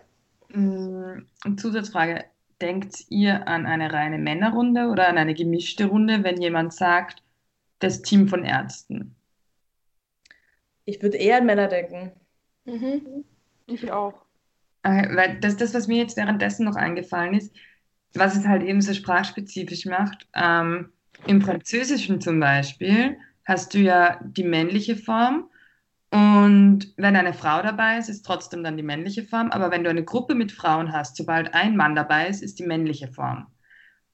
Mm, 0.50 1.26
Zusatzfrage. 1.58 2.26
Denkt 2.62 3.06
ihr 3.10 3.48
an 3.48 3.66
eine 3.66 3.92
reine 3.92 4.20
Männerrunde 4.20 4.90
oder 4.90 5.08
an 5.08 5.18
eine 5.18 5.34
gemischte 5.34 5.88
Runde, 5.88 6.24
wenn 6.24 6.40
jemand 6.40 6.72
sagt, 6.76 7.24
das 7.80 8.04
Team 8.04 8.28
von 8.28 8.46
Ärzten? 8.46 9.16
Ich 10.86 11.02
würde 11.02 11.18
eher 11.18 11.38
an 11.38 11.48
Männer 11.48 11.68
denken. 11.68 12.12
Mhm. 12.66 13.26
Ich 13.66 13.92
auch. 13.92 14.14
Weil 14.84 15.40
das, 15.40 15.58
das, 15.58 15.74
was 15.74 15.88
mir 15.88 15.98
jetzt 15.98 16.16
währenddessen 16.16 16.64
noch 16.66 16.76
eingefallen 16.76 17.34
ist, 17.34 17.52
was 18.14 18.38
es 18.38 18.46
halt 18.46 18.62
eben 18.62 18.82
so 18.82 18.94
sprachspezifisch 18.94 19.88
macht, 19.88 20.28
ähm, 20.36 20.94
im 21.26 21.42
Französischen 21.42 22.22
zum 22.22 22.40
Beispiel 22.40 23.18
hast 23.46 23.74
du 23.74 23.80
ja 23.80 24.20
die 24.24 24.44
männliche 24.44 24.96
Form 24.96 25.50
und 26.16 26.94
wenn 26.96 27.18
eine 27.18 27.34
Frau 27.34 27.62
dabei 27.62 27.98
ist, 27.98 28.08
ist 28.08 28.26
trotzdem 28.26 28.64
dann 28.64 28.78
die 28.78 28.84
männliche 28.84 29.24
Form. 29.24 29.52
Aber 29.52 29.70
wenn 29.70 29.84
du 29.84 29.90
eine 29.90 30.06
Gruppe 30.06 30.34
mit 30.34 30.54
Frauen 30.54 30.94
hast, 30.94 31.18
sobald 31.18 31.54
ein 31.54 31.76
Mann 31.76 31.94
dabei 31.94 32.30
ist, 32.30 32.42
ist 32.42 32.58
die 32.58 32.66
männliche 32.66 33.10
Form. 33.10 33.48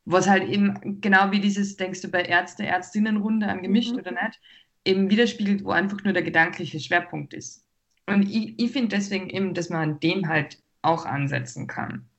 Was 0.05 0.27
halt 0.27 0.49
eben 0.49 0.99
genau 0.99 1.29
wie 1.29 1.39
dieses, 1.39 1.77
denkst 1.77 2.01
du 2.01 2.07
bei 2.07 2.23
Ärzte, 2.23 2.63
Ärztinnenrunde 2.63 3.47
an 3.47 3.61
gemischt 3.61 3.91
mhm. 3.91 3.99
oder 3.99 4.11
nicht, 4.13 4.41
eben 4.83 5.11
widerspiegelt, 5.11 5.63
wo 5.63 5.69
einfach 5.69 6.03
nur 6.03 6.13
der 6.13 6.23
gedankliche 6.23 6.79
Schwerpunkt 6.79 7.35
ist. 7.35 7.67
Und 8.07 8.23
ich, 8.23 8.57
ich 8.57 8.71
finde 8.71 8.95
deswegen 8.95 9.29
eben, 9.29 9.53
dass 9.53 9.69
man 9.69 9.91
an 9.91 9.99
dem 9.99 10.27
halt 10.27 10.57
auch 10.81 11.05
ansetzen 11.05 11.67
kann. 11.67 12.09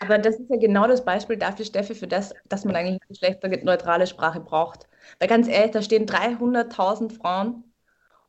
Aber 0.00 0.18
das 0.18 0.34
ist 0.40 0.50
ja 0.50 0.56
genau 0.56 0.88
das 0.88 1.04
Beispiel 1.04 1.36
dafür, 1.36 1.64
Steffi, 1.64 1.94
für 1.94 2.08
das, 2.08 2.34
dass 2.48 2.64
man 2.64 2.74
eigentlich 2.74 3.00
eine 3.00 3.08
geschlechterneutrale 3.08 4.08
Sprache 4.08 4.40
braucht. 4.40 4.88
Weil 5.20 5.28
ganz 5.28 5.46
ehrlich, 5.46 5.70
da 5.70 5.80
stehen 5.80 6.06
300.000 6.06 7.12
Frauen 7.12 7.71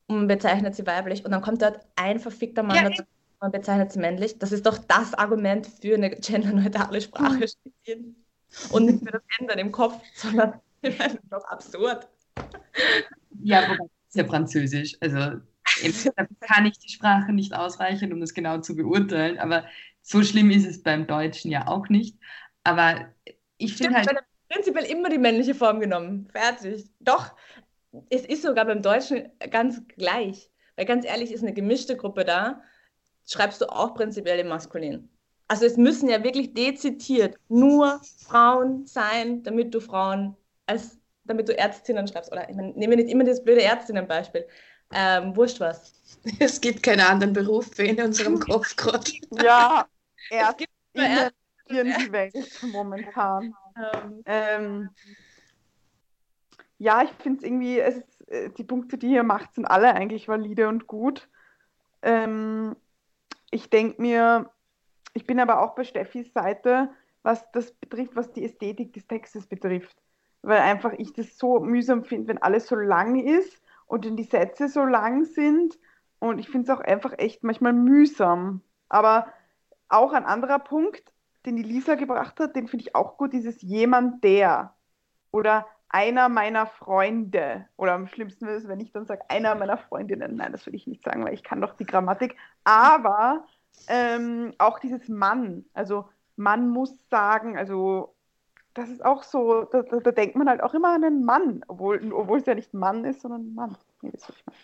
und 0.08 0.18
man 0.18 0.28
bezeichnet 0.28 0.76
sie 0.76 0.86
weiblich 0.86 1.24
und 1.26 1.32
dann 1.32 1.42
kommt 1.42 1.62
dort 1.62 1.80
ein 1.96 2.20
verfickter 2.20 2.64
Mann 2.64 2.78
ja, 2.78 2.90
dazu 2.90 3.02
und 3.02 3.42
man 3.42 3.52
bezeichnet 3.52 3.92
sie 3.92 4.00
männlich. 4.00 4.40
Das 4.40 4.52
ist 4.52 4.66
doch 4.66 4.78
das 4.78 5.14
Argument 5.14 5.68
für 5.82 5.96
eine 5.96 6.10
genderneutrale 6.10 7.02
Sprache. 7.02 7.46
Mhm. 7.86 8.16
Und 8.72 8.86
nicht 8.86 9.00
für 9.00 9.12
das 9.12 9.22
Ändern 9.40 9.60
im 9.60 9.72
Kopf, 9.72 10.02
sondern 10.14 10.60
das 10.82 11.14
ist 11.14 11.20
doch 11.30 11.46
absurd. 11.46 12.08
Ja, 13.42 13.64
wobei 13.64 13.86
ist 14.08 14.16
ja 14.16 14.26
Französisch. 14.26 14.98
Also 15.00 15.40
kann 16.42 16.66
ich 16.66 16.78
die 16.80 16.90
Sprache 16.90 17.32
nicht 17.32 17.54
ausreichend, 17.54 18.14
um 18.14 18.20
das 18.20 18.34
genau 18.34 18.60
zu 18.60 18.76
beurteilen. 18.76 19.40
Aber 19.40 19.66
so 20.02 20.24
schlimm 20.24 20.52
ist 20.52 20.68
es 20.68 20.84
beim 20.84 21.08
Deutschen 21.08 21.50
ja 21.50 21.68
auch 21.68 21.90
nicht. 21.90 22.18
Aber 22.64 23.14
ich 23.58 23.76
finde 23.76 23.96
halt. 23.96 24.10
Prinzipiell 24.50 24.86
immer 24.86 25.10
die 25.10 25.18
männliche 25.18 25.56
Form 25.56 25.80
genommen. 25.80 26.28
Fertig. 26.32 26.88
Doch, 27.00 27.32
es 28.10 28.26
ist 28.26 28.44
sogar 28.44 28.66
beim 28.66 28.82
Deutschen 28.82 29.30
ganz 29.52 29.82
gleich. 29.88 30.50
Weil 30.76 30.86
ganz 30.86 31.06
ehrlich, 31.06 31.32
ist 31.32 31.44
eine 31.44 31.54
gemischte 31.54 31.96
Gruppe 31.96 32.26
da, 32.26 32.62
schreibst 33.28 33.62
du 33.62 33.68
auch 33.68 33.94
prinzipiell 33.94 34.40
im 34.40 34.48
Maskulin. 34.48 35.10
Also 35.48 35.66
es 35.66 35.78
müssen 35.78 36.10
ja 36.10 36.24
wirklich 36.24 36.54
dezidiert 36.54 37.38
nur 37.48 38.02
Frauen 38.18 38.86
sein, 38.86 39.44
damit 39.44 39.74
du 39.74 39.80
Frauen 39.80 40.36
als, 40.66 40.98
damit 41.26 41.48
du 41.48 41.58
Ärztinnen 41.58 42.08
schreibst. 42.08 42.32
Oder 42.32 42.50
ich 42.50 42.56
meine, 42.56 42.70
nehmen 42.70 42.92
wir 42.92 43.04
nicht 43.04 43.12
immer 43.12 43.24
das 43.24 43.44
blöde 43.44 43.62
Ärztinnenbeispiel. 43.62 44.48
Ähm, 44.94 45.36
wurscht 45.36 45.60
was. 45.60 45.94
Es 46.40 46.62
gibt 46.62 46.84
keine 46.84 47.08
anderen 47.08 47.34
Berufe 47.34 47.84
in 47.84 48.02
unserem 48.02 48.40
Kopf 48.40 48.76
gerade. 48.76 49.12
Ja, 49.44 49.88
Ärztinnen 50.30 51.32
die 51.70 52.12
Welt 52.12 52.36
momentan. 52.72 53.54
Ähm, 53.76 54.24
ähm, 54.26 54.90
ja, 56.84 57.02
ich 57.02 57.12
finde 57.12 57.38
es 57.38 57.44
irgendwie, 57.46 57.80
es 57.80 57.98
ist, 57.98 58.30
äh, 58.30 58.50
die 58.50 58.66
Punkte, 58.66 58.98
die 58.98 59.14
ihr 59.14 59.24
macht, 59.24 59.56
sind 59.56 59.66
alle 59.66 59.96
eigentlich 59.96 60.28
valide 60.28 60.68
und 60.68 60.86
gut. 60.86 61.30
Ähm, 62.02 62.76
ich 63.52 63.70
denke 63.70 64.02
mir, 64.02 64.50
ich 65.14 65.26
bin 65.26 65.40
aber 65.40 65.62
auch 65.62 65.76
bei 65.76 65.86
Steffis 65.86 66.34
Seite, 66.34 66.90
was 67.22 67.50
das 67.54 67.72
betrifft, 67.72 68.18
was 68.18 68.34
die 68.34 68.44
Ästhetik 68.44 68.92
des 68.92 69.08
Textes 69.08 69.48
betrifft. 69.48 69.96
Weil 70.42 70.60
einfach 70.60 70.92
ich 70.98 71.14
das 71.14 71.38
so 71.38 71.62
mühsam 71.62 72.04
finde, 72.04 72.28
wenn 72.28 72.42
alles 72.42 72.68
so 72.68 72.76
lang 72.76 73.18
ist 73.18 73.62
und 73.88 74.06
wenn 74.06 74.18
die 74.18 74.24
Sätze 74.24 74.68
so 74.68 74.84
lang 74.84 75.24
sind. 75.24 75.80
Und 76.20 76.38
ich 76.38 76.50
finde 76.50 76.70
es 76.70 76.78
auch 76.78 76.84
einfach 76.84 77.14
echt 77.18 77.44
manchmal 77.44 77.72
mühsam. 77.72 78.60
Aber 78.90 79.32
auch 79.88 80.12
ein 80.12 80.26
anderer 80.26 80.60
Punkt, 80.60 81.14
den 81.46 81.56
die 81.56 81.64
Lisa 81.64 81.96
gebracht 81.96 82.42
hat, 82.42 82.58
den 82.58 82.68
finde 82.68 82.84
ich 82.84 82.96
auch 82.96 83.16
gut, 83.16 83.32
dieses 83.32 83.62
jemand 83.62 84.22
der. 84.26 84.76
Oder 85.32 85.66
einer 85.94 86.28
meiner 86.28 86.66
Freunde. 86.66 87.66
Oder 87.78 87.94
am 87.94 88.08
schlimmsten 88.08 88.48
ist 88.48 88.68
wenn 88.68 88.80
ich 88.80 88.92
dann 88.92 89.06
sage, 89.06 89.22
einer 89.30 89.56
meiner 89.56 89.78
Freundinnen. 89.78 90.36
Nein, 90.36 90.52
das 90.52 90.66
will 90.66 90.76
ich 90.76 90.88
nicht 90.88 91.04
sagen, 91.04 91.24
weil 91.24 91.34
ich 91.34 91.44
kann 91.44 91.62
doch 91.62 91.78
die 91.78 91.86
Grammatik. 91.86 92.36
Aber 92.64 93.46
ähm, 93.88 94.54
auch 94.58 94.80
dieses 94.80 95.08
Mann, 95.08 95.66
also 95.74 96.10
man 96.36 96.68
muss 96.68 97.08
sagen, 97.10 97.58
also 97.58 98.16
das 98.74 98.90
ist 98.90 99.06
auch 99.06 99.22
so, 99.22 99.66
da, 99.66 99.84
da, 99.84 100.00
da, 100.00 100.12
denkt 100.12 100.36
man 100.36 100.50
halt 100.50 100.64
auch 100.64 100.74
immer 100.74 100.96
an 100.96 101.04
einen 101.04 101.26
Mann, 101.26 101.64
obwohl, 101.68 102.12
obwohl 102.12 102.40
es 102.40 102.48
ja 102.48 102.56
nicht 102.56 102.74
Mann 102.74 103.06
ist, 103.06 103.22
sondern 103.22 103.54
Mann. 103.54 103.78
Nee, 104.02 104.12
das 104.12 104.30
ich 104.30 104.46
mal. 104.48 104.56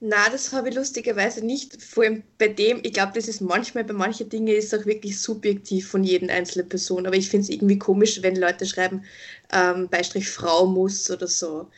Na, 0.00 0.28
das 0.30 0.52
habe 0.52 0.68
ich 0.68 0.74
lustigerweise 0.74 1.44
nicht. 1.44 1.82
Vor 1.82 2.04
allem 2.04 2.22
bei 2.38 2.48
dem, 2.48 2.80
ich 2.82 2.92
glaube, 2.92 3.12
das 3.14 3.28
ist 3.28 3.40
manchmal 3.40 3.84
bei 3.84 3.92
manchen 3.94 4.28
Dingen 4.28 4.48
ist 4.48 4.74
auch 4.74 4.86
wirklich 4.86 5.20
subjektiv 5.20 5.88
von 5.88 6.04
jedem 6.04 6.30
einzelnen 6.30 6.68
Person. 6.68 7.06
Aber 7.06 7.16
ich 7.16 7.28
finde 7.30 7.44
es 7.44 7.50
irgendwie 7.50 7.78
komisch, 7.78 8.22
wenn 8.22 8.36
Leute 8.36 8.66
schreiben, 8.66 9.04
ähm, 9.52 9.88
Beistrich 9.88 10.28
Frau 10.28 10.66
muss 10.66 11.10
oder 11.10 11.26
so. 11.28 11.70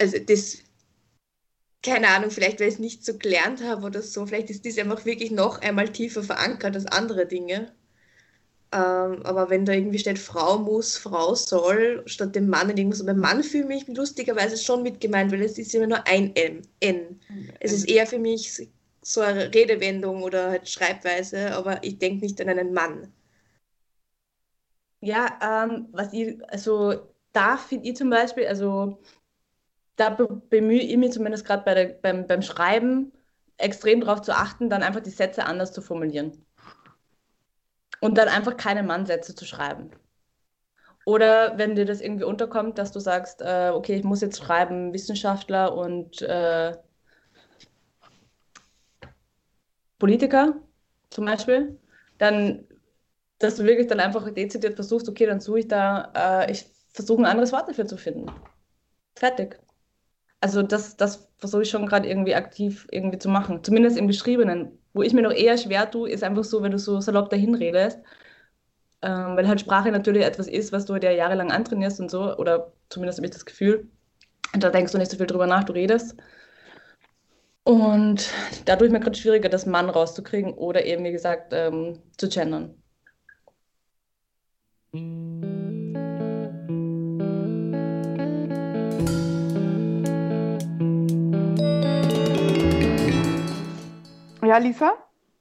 Also 0.00 0.18
das 0.18 0.58
keine 1.82 2.08
Ahnung, 2.08 2.30
vielleicht 2.30 2.60
weil 2.60 2.68
ich 2.68 2.74
es 2.74 2.80
nicht 2.80 3.04
so 3.04 3.18
gelernt 3.18 3.62
habe 3.62 3.84
oder 3.86 4.02
so, 4.02 4.26
vielleicht 4.26 4.50
ist 4.50 4.64
das 4.66 4.78
einfach 4.78 5.04
wirklich 5.04 5.30
noch 5.30 5.60
einmal 5.60 5.92
tiefer 5.92 6.22
verankert 6.22 6.74
als 6.76 6.86
andere 6.86 7.26
Dinge. 7.26 7.72
Ähm, 8.72 9.22
aber 9.24 9.50
wenn 9.50 9.66
da 9.66 9.72
irgendwie 9.74 9.98
steht, 9.98 10.18
Frau 10.18 10.58
muss, 10.58 10.96
Frau 10.96 11.34
soll, 11.34 12.02
statt 12.06 12.34
dem 12.34 12.48
Mann 12.48 12.70
in 12.70 12.78
irgendwas, 12.78 13.04
beim 13.04 13.18
Mann 13.18 13.42
fühle 13.42 13.74
ich 13.74 13.86
mich 13.86 13.96
lustigerweise 13.96 14.56
schon 14.56 14.82
mit 14.82 15.00
gemeint, 15.00 15.30
weil 15.30 15.42
es 15.42 15.58
ist 15.58 15.74
immer 15.74 15.86
nur 15.86 16.06
ein 16.06 16.34
M, 16.34 16.62
N. 16.80 17.20
Es 17.60 17.72
ist 17.72 17.84
eher 17.84 18.06
für 18.06 18.18
mich 18.18 18.68
so 19.02 19.20
eine 19.20 19.52
Redewendung 19.52 20.22
oder 20.22 20.50
halt 20.50 20.68
Schreibweise, 20.68 21.54
aber 21.54 21.84
ich 21.84 21.98
denke 21.98 22.24
nicht 22.24 22.40
an 22.40 22.48
einen 22.48 22.72
Mann. 22.72 23.12
Ja, 25.00 25.66
ähm, 25.66 25.88
was 25.92 26.12
ich, 26.12 26.38
also 26.48 27.12
da 27.32 27.56
finde 27.56 27.88
ich 27.88 27.96
zum 27.96 28.08
Beispiel, 28.08 28.46
also 28.46 29.00
da 29.96 30.10
bemühe 30.10 30.80
ich 30.80 30.96
mich 30.96 31.12
zumindest 31.12 31.44
gerade 31.44 31.98
beim, 32.00 32.26
beim 32.26 32.42
Schreiben 32.42 33.12
extrem 33.58 34.00
darauf 34.00 34.22
zu 34.22 34.32
achten, 34.32 34.70
dann 34.70 34.82
einfach 34.82 35.00
die 35.00 35.10
Sätze 35.10 35.44
anders 35.44 35.72
zu 35.72 35.82
formulieren. 35.82 36.44
Und 38.02 38.18
dann 38.18 38.26
einfach 38.26 38.56
keine 38.56 38.82
Mannsätze 38.82 39.32
zu 39.36 39.44
schreiben. 39.44 39.92
Oder 41.04 41.56
wenn 41.56 41.76
dir 41.76 41.84
das 41.84 42.00
irgendwie 42.00 42.24
unterkommt, 42.24 42.76
dass 42.76 42.90
du 42.90 42.98
sagst, 42.98 43.42
äh, 43.42 43.70
okay, 43.72 43.94
ich 43.94 44.02
muss 44.02 44.20
jetzt 44.20 44.38
schreiben 44.42 44.92
Wissenschaftler 44.92 45.72
und 45.72 46.20
äh, 46.20 46.76
Politiker 50.00 50.56
zum 51.10 51.26
Beispiel, 51.26 51.78
dann, 52.18 52.66
dass 53.38 53.54
du 53.54 53.62
wirklich 53.62 53.86
dann 53.86 54.00
einfach 54.00 54.28
dezidiert 54.34 54.74
versuchst, 54.74 55.08
okay, 55.08 55.26
dann 55.26 55.38
suche 55.38 55.60
ich 55.60 55.68
da, 55.68 56.12
äh, 56.42 56.50
ich 56.50 56.66
versuche 56.92 57.22
ein 57.22 57.26
anderes 57.26 57.52
Wort 57.52 57.68
dafür 57.68 57.86
zu 57.86 57.96
finden. 57.96 58.26
Fertig 59.14 59.61
also 60.42 60.62
das, 60.62 60.96
das 60.96 61.28
versuche 61.38 61.62
ich 61.62 61.70
schon 61.70 61.86
gerade 61.86 62.08
irgendwie 62.08 62.34
aktiv 62.34 62.86
irgendwie 62.90 63.18
zu 63.18 63.28
machen. 63.28 63.62
Zumindest 63.64 63.96
im 63.96 64.08
Geschriebenen. 64.08 64.78
Wo 64.92 65.02
ich 65.02 65.14
mir 65.14 65.22
noch 65.22 65.32
eher 65.32 65.56
schwer 65.56 65.90
tue, 65.90 66.10
ist 66.10 66.24
einfach 66.24 66.44
so, 66.44 66.62
wenn 66.62 66.72
du 66.72 66.78
so 66.78 67.00
salopp 67.00 67.30
dahin 67.30 67.54
redest. 67.54 68.00
Ähm, 69.02 69.36
weil 69.36 69.48
halt 69.48 69.60
Sprache 69.60 69.90
natürlich 69.92 70.24
etwas 70.24 70.48
ist, 70.48 70.72
was 70.72 70.86
du 70.86 70.98
dir 70.98 71.12
jahrelang 71.12 71.52
antrainierst 71.52 72.00
und 72.00 72.10
so. 72.10 72.36
Oder 72.36 72.72
zumindest 72.90 73.18
habe 73.18 73.26
ich 73.26 73.32
das 73.32 73.46
Gefühl. 73.46 73.88
Da 74.58 74.70
denkst 74.70 74.92
du 74.92 74.98
nicht 74.98 75.10
so 75.10 75.16
viel 75.16 75.26
drüber 75.26 75.46
nach, 75.46 75.64
du 75.64 75.72
redest. 75.74 76.16
Und 77.64 78.30
da 78.66 78.76
tue 78.76 78.88
ich 78.88 78.92
mir 78.92 79.00
gerade 79.00 79.16
schwieriger, 79.16 79.48
das 79.48 79.66
Mann 79.66 79.88
rauszukriegen 79.90 80.52
oder 80.54 80.84
eben, 80.84 81.04
wie 81.04 81.12
gesagt, 81.12 81.52
ähm, 81.52 82.00
zu 82.16 82.28
gendern. 82.28 82.74
Ja, 94.44 94.58
Lisa? 94.58 94.92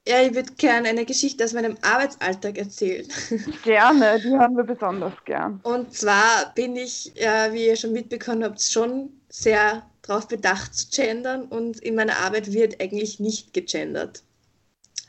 Ja, 0.07 0.21
ich 0.21 0.33
würde 0.33 0.53
gerne 0.53 0.89
eine 0.89 1.05
Geschichte 1.05 1.43
aus 1.43 1.53
meinem 1.53 1.77
Arbeitsalltag 1.81 2.57
erzählen. 2.57 3.07
Gerne, 3.63 4.19
die 4.19 4.35
haben 4.35 4.57
wir 4.57 4.63
besonders 4.63 5.13
gern. 5.25 5.59
Und 5.61 5.93
zwar 5.93 6.51
bin 6.55 6.75
ich, 6.75 7.13
ja, 7.15 7.53
wie 7.53 7.67
ihr 7.67 7.75
schon 7.75 7.93
mitbekommen 7.93 8.43
habt, 8.43 8.61
schon 8.61 9.09
sehr 9.29 9.83
darauf 10.01 10.27
bedacht 10.27 10.73
zu 10.73 10.87
gendern 10.89 11.43
und 11.43 11.79
in 11.79 11.93
meiner 11.93 12.17
Arbeit 12.17 12.51
wird 12.51 12.81
eigentlich 12.81 13.19
nicht 13.19 13.53
gegendert. 13.53 14.23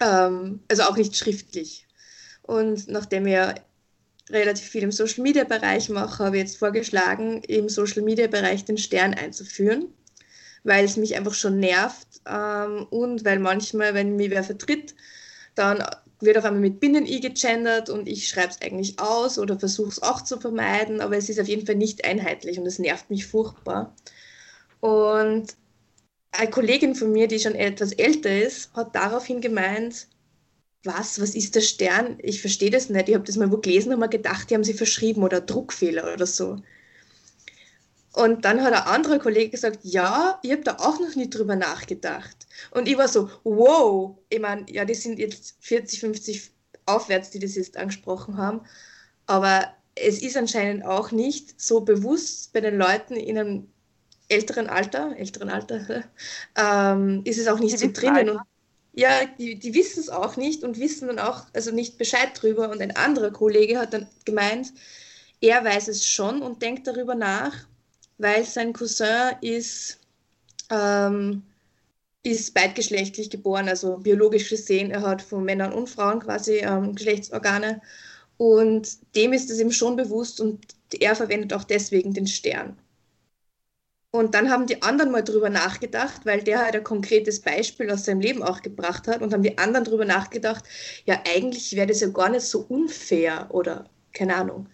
Ähm, 0.01 0.61
also 0.71 0.83
auch 0.83 0.97
nicht 0.97 1.17
schriftlich. 1.17 1.87
Und 2.43 2.89
nachdem 2.89 3.27
ich 3.27 3.39
relativ 4.29 4.69
viel 4.69 4.83
im 4.83 4.93
Social 4.93 5.23
Media 5.23 5.45
Bereich 5.45 5.89
mache, 5.89 6.23
habe 6.23 6.37
ich 6.37 6.43
jetzt 6.43 6.59
vorgeschlagen, 6.59 7.43
im 7.45 7.71
Social 7.71 8.03
Media 8.03 8.27
Bereich 8.27 8.67
den 8.67 8.77
Stern 8.77 9.15
einzuführen 9.15 9.87
weil 10.65 10.85
es 10.85 10.97
mich 10.97 11.17
einfach 11.17 11.35
schon 11.35 11.59
nervt 11.59 12.09
ähm, 12.27 12.87
und 12.91 13.25
weil 13.25 13.39
manchmal, 13.39 13.95
wenn 13.95 14.17
mich 14.17 14.31
wer 14.31 14.45
vertritt, 14.45 14.95
dann 15.55 15.85
wird 16.21 16.39
auf 16.39 16.45
einmal 16.45 16.61
mit 16.61 16.81
Binnen-I 16.81 17.21
gegendert 17.21 17.91
und 17.91 18.09
ich 18.09 18.29
schreibe 18.29 18.51
es 18.51 18.63
eigentlich 18.63 18.99
aus 19.01 19.39
oder 19.39 19.59
versuche 19.59 19.91
es 19.91 20.03
auch 20.03 20.23
zu 20.23 20.39
vermeiden, 20.39 21.01
aber 21.01 21.17
es 21.17 21.29
ist 21.29 21.41
auf 21.41 21.49
jeden 21.49 21.67
Fall 21.67 21.75
nicht 21.75 22.05
einheitlich 22.05 22.59
und 22.59 22.67
es 22.67 22.79
nervt 22.79 23.11
mich 23.11 23.27
furchtbar. 23.27 23.95
Und 24.81 25.57
eine 26.33 26.51
Kollegin 26.51 26.95
von 26.95 27.13
mir, 27.13 27.29
die 27.29 27.41
schon 27.41 27.55
etwas 27.55 27.93
älter 27.93 28.43
ist, 28.43 28.73
hat 28.75 28.95
daraufhin 28.95 29.41
gemeint, 29.41 30.09
was, 30.85 31.21
was 31.21 31.35
ist 31.35 31.55
der 31.55 31.61
Stern? 31.61 32.19
Ich 32.23 32.41
verstehe 32.41 32.71
das 32.71 32.89
nicht. 32.89 33.09
Ich 33.09 33.15
habe 33.15 33.25
das 33.25 33.37
mal 33.37 33.53
wo 33.53 33.59
gelesen 33.59 33.93
und 33.93 34.01
mir 34.01 34.09
gedacht, 34.09 34.51
die 34.51 34.55
haben 34.55 34.65
sie 34.65 34.75
verschrieben 34.75 35.23
oder 35.23 35.41
Druckfehler 35.41 36.13
oder 36.15 36.27
so. 36.27 36.63
Und 38.15 38.45
dann 38.45 38.63
hat 38.63 38.75
ein 38.75 38.83
anderer 38.83 39.19
Kollege 39.19 39.51
gesagt, 39.51 39.81
ja, 39.83 40.39
ich 40.43 40.53
habe 40.53 40.63
da 40.63 40.77
auch 40.77 41.01
noch 41.01 41.15
nie 41.17 41.31
drüber 41.31 41.57
nachgedacht. 41.57 42.47
Und 42.71 42.87
ich 42.87 42.99
war 42.99 43.09
so, 43.09 43.31
wow, 43.43 44.19
ich 44.29 44.41
meine, 44.41 44.67
ja, 44.71 44.85
die 44.85 44.95
sind 44.95 45.19
jetzt 45.19 45.57
40, 45.61 46.01
50 46.01 46.51
aufwärts, 46.85 47.31
die 47.31 47.39
das 47.39 47.55
jetzt 47.55 47.77
angesprochen 47.77 48.37
haben. 48.37 48.61
Aber 49.27 49.73
es 49.95 50.21
ist 50.21 50.37
anscheinend 50.37 50.85
auch 50.85 51.11
nicht 51.11 51.61
so 51.61 51.81
bewusst 51.81 52.53
bei 52.53 52.61
den 52.61 52.77
Leuten 52.77 53.15
in 53.15 53.39
einem 53.39 53.69
älteren 54.29 54.69
Alter, 54.69 55.17
älteren 55.17 55.49
Alter, 55.49 56.05
ähm, 56.57 57.23
ist 57.25 57.39
es 57.39 57.49
auch 57.49 57.59
nicht 57.59 57.75
die 57.75 57.87
so 57.87 57.93
drinnen. 57.93 58.31
Und, 58.31 58.41
ja, 58.95 59.25
die, 59.39 59.59
die 59.59 59.73
wissen 59.73 60.01
es 60.01 60.11
auch 60.11 60.37
nicht 60.37 60.65
und 60.65 60.79
wissen 60.79 61.09
dann 61.09 61.19
auch 61.19 61.47
also 61.55 61.71
nicht 61.71 61.97
Bescheid 61.97 62.31
drüber. 62.35 62.69
Und 62.69 62.83
ein 62.83 62.95
anderer 62.95 63.31
Kollege 63.31 63.79
hat 63.79 63.95
dann 63.95 64.07
gemeint, 64.27 64.73
er 65.41 65.65
weiß 65.65 65.89
es 65.89 66.07
schon 66.07 66.43
und 66.43 66.61
denkt 66.61 66.87
darüber 66.87 67.15
nach, 67.15 67.55
weil 68.23 68.45
sein 68.45 68.73
Cousin 68.73 69.37
ist, 69.43 70.01
ähm, 70.71 71.43
ist 72.25 72.55
beidgeschlechtlich 72.55 73.31
geboren, 73.31 73.69
also 73.69 73.99
biologisch 73.99 74.51
gesehen, 74.51 74.91
er 74.93 75.03
hat 75.03 75.23
von 75.23 75.45
Männern 75.45 75.73
und 75.73 75.89
Frauen 75.91 76.21
quasi 76.21 76.59
ähm, 76.59 76.95
Geschlechtsorgane 76.95 77.83
und 78.39 79.17
dem 79.17 79.33
ist 79.33 79.51
es 79.51 79.61
ihm 79.61 79.73
schon 79.73 79.97
bewusst 79.97 80.41
und 80.41 80.61
er 81.01 81.17
verwendet 81.17 81.53
auch 81.55 81.65
deswegen 81.65 82.15
den 82.15 82.27
Stern. 82.27 82.79
Und 84.11 84.35
dann 84.35 84.51
haben 84.51 84.67
die 84.67 84.83
anderen 84.83 85.11
mal 85.11 85.23
drüber 85.25 85.49
nachgedacht, 85.51 86.27
weil 86.27 86.43
der 86.43 86.61
halt 86.65 86.77
ein 86.77 86.85
konkretes 86.85 87.41
Beispiel 87.41 87.91
aus 87.91 88.05
seinem 88.05 88.21
Leben 88.21 88.43
auch 88.43 88.61
gebracht 88.63 89.09
hat 89.09 89.23
und 89.23 89.33
haben 89.33 89.43
die 89.43 89.57
anderen 89.59 89.85
drüber 89.85 90.05
nachgedacht, 90.05 90.65
ja, 91.07 91.23
eigentlich 91.35 91.75
wäre 91.77 91.87
das 91.87 92.01
ja 92.01 92.09
gar 92.09 92.29
nicht 92.29 92.43
so 92.45 92.61
unfair 92.69 93.49
oder 93.51 93.89
keine 94.13 94.37
Ahnung. 94.37 94.69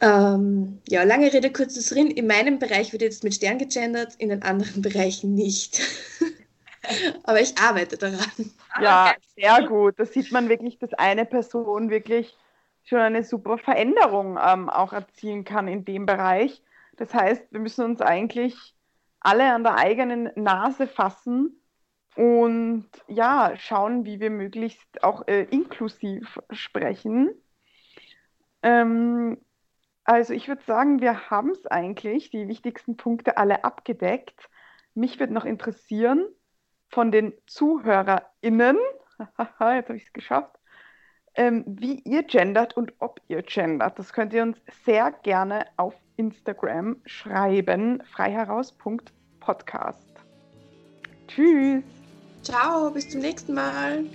Ähm, 0.00 0.80
ja, 0.88 1.02
lange 1.02 1.32
Rede, 1.32 1.50
kurzes 1.52 1.88
Sinn. 1.88 2.10
In 2.10 2.26
meinem 2.26 2.58
Bereich 2.58 2.92
wird 2.92 3.02
jetzt 3.02 3.24
mit 3.24 3.34
Stern 3.34 3.58
gegendert, 3.58 4.14
in 4.18 4.28
den 4.28 4.42
anderen 4.42 4.82
Bereichen 4.82 5.34
nicht. 5.34 5.80
Aber 7.24 7.40
ich 7.40 7.58
arbeite 7.58 7.98
daran. 7.98 8.50
Ja, 8.80 9.14
sehr 9.36 9.66
gut. 9.66 9.98
Da 9.98 10.06
sieht 10.06 10.32
man 10.32 10.48
wirklich, 10.48 10.78
dass 10.78 10.94
eine 10.94 11.26
Person 11.26 11.90
wirklich 11.90 12.36
schon 12.84 13.00
eine 13.00 13.24
super 13.24 13.58
Veränderung 13.58 14.38
ähm, 14.42 14.70
auch 14.70 14.92
erzielen 14.92 15.44
kann 15.44 15.68
in 15.68 15.84
dem 15.84 16.06
Bereich. 16.06 16.62
Das 16.96 17.12
heißt, 17.12 17.42
wir 17.50 17.60
müssen 17.60 17.84
uns 17.84 18.00
eigentlich 18.00 18.74
alle 19.20 19.52
an 19.52 19.64
der 19.64 19.76
eigenen 19.76 20.30
Nase 20.36 20.86
fassen 20.86 21.60
und 22.16 22.88
ja, 23.06 23.52
schauen, 23.56 24.04
wie 24.04 24.20
wir 24.20 24.30
möglichst 24.30 25.02
auch 25.02 25.26
äh, 25.28 25.42
inklusiv 25.44 26.40
sprechen. 26.50 27.30
Ähm, 28.62 29.38
also 30.08 30.32
ich 30.32 30.48
würde 30.48 30.62
sagen, 30.66 31.02
wir 31.02 31.28
haben 31.28 31.50
es 31.50 31.66
eigentlich, 31.66 32.30
die 32.30 32.48
wichtigsten 32.48 32.96
Punkte 32.96 33.36
alle 33.36 33.62
abgedeckt. 33.62 34.48
Mich 34.94 35.20
würde 35.20 35.34
noch 35.34 35.44
interessieren 35.44 36.26
von 36.88 37.12
den 37.12 37.34
ZuhörerInnen, 37.46 38.78
jetzt 39.18 39.60
habe 39.60 39.96
ich 39.96 40.06
es 40.06 40.14
geschafft, 40.14 40.58
ähm, 41.34 41.62
wie 41.66 42.00
ihr 42.06 42.22
gendert 42.22 42.74
und 42.74 42.94
ob 43.00 43.20
ihr 43.28 43.42
gendert. 43.42 43.98
Das 43.98 44.14
könnt 44.14 44.32
ihr 44.32 44.44
uns 44.44 44.56
sehr 44.86 45.12
gerne 45.12 45.66
auf 45.76 45.92
Instagram 46.16 47.02
schreiben, 47.04 48.02
freiheraus.podcast. 48.04 50.08
Tschüss. 51.26 51.84
Ciao, 52.42 52.90
bis 52.90 53.10
zum 53.10 53.20
nächsten 53.20 53.52
Mal. 53.52 54.06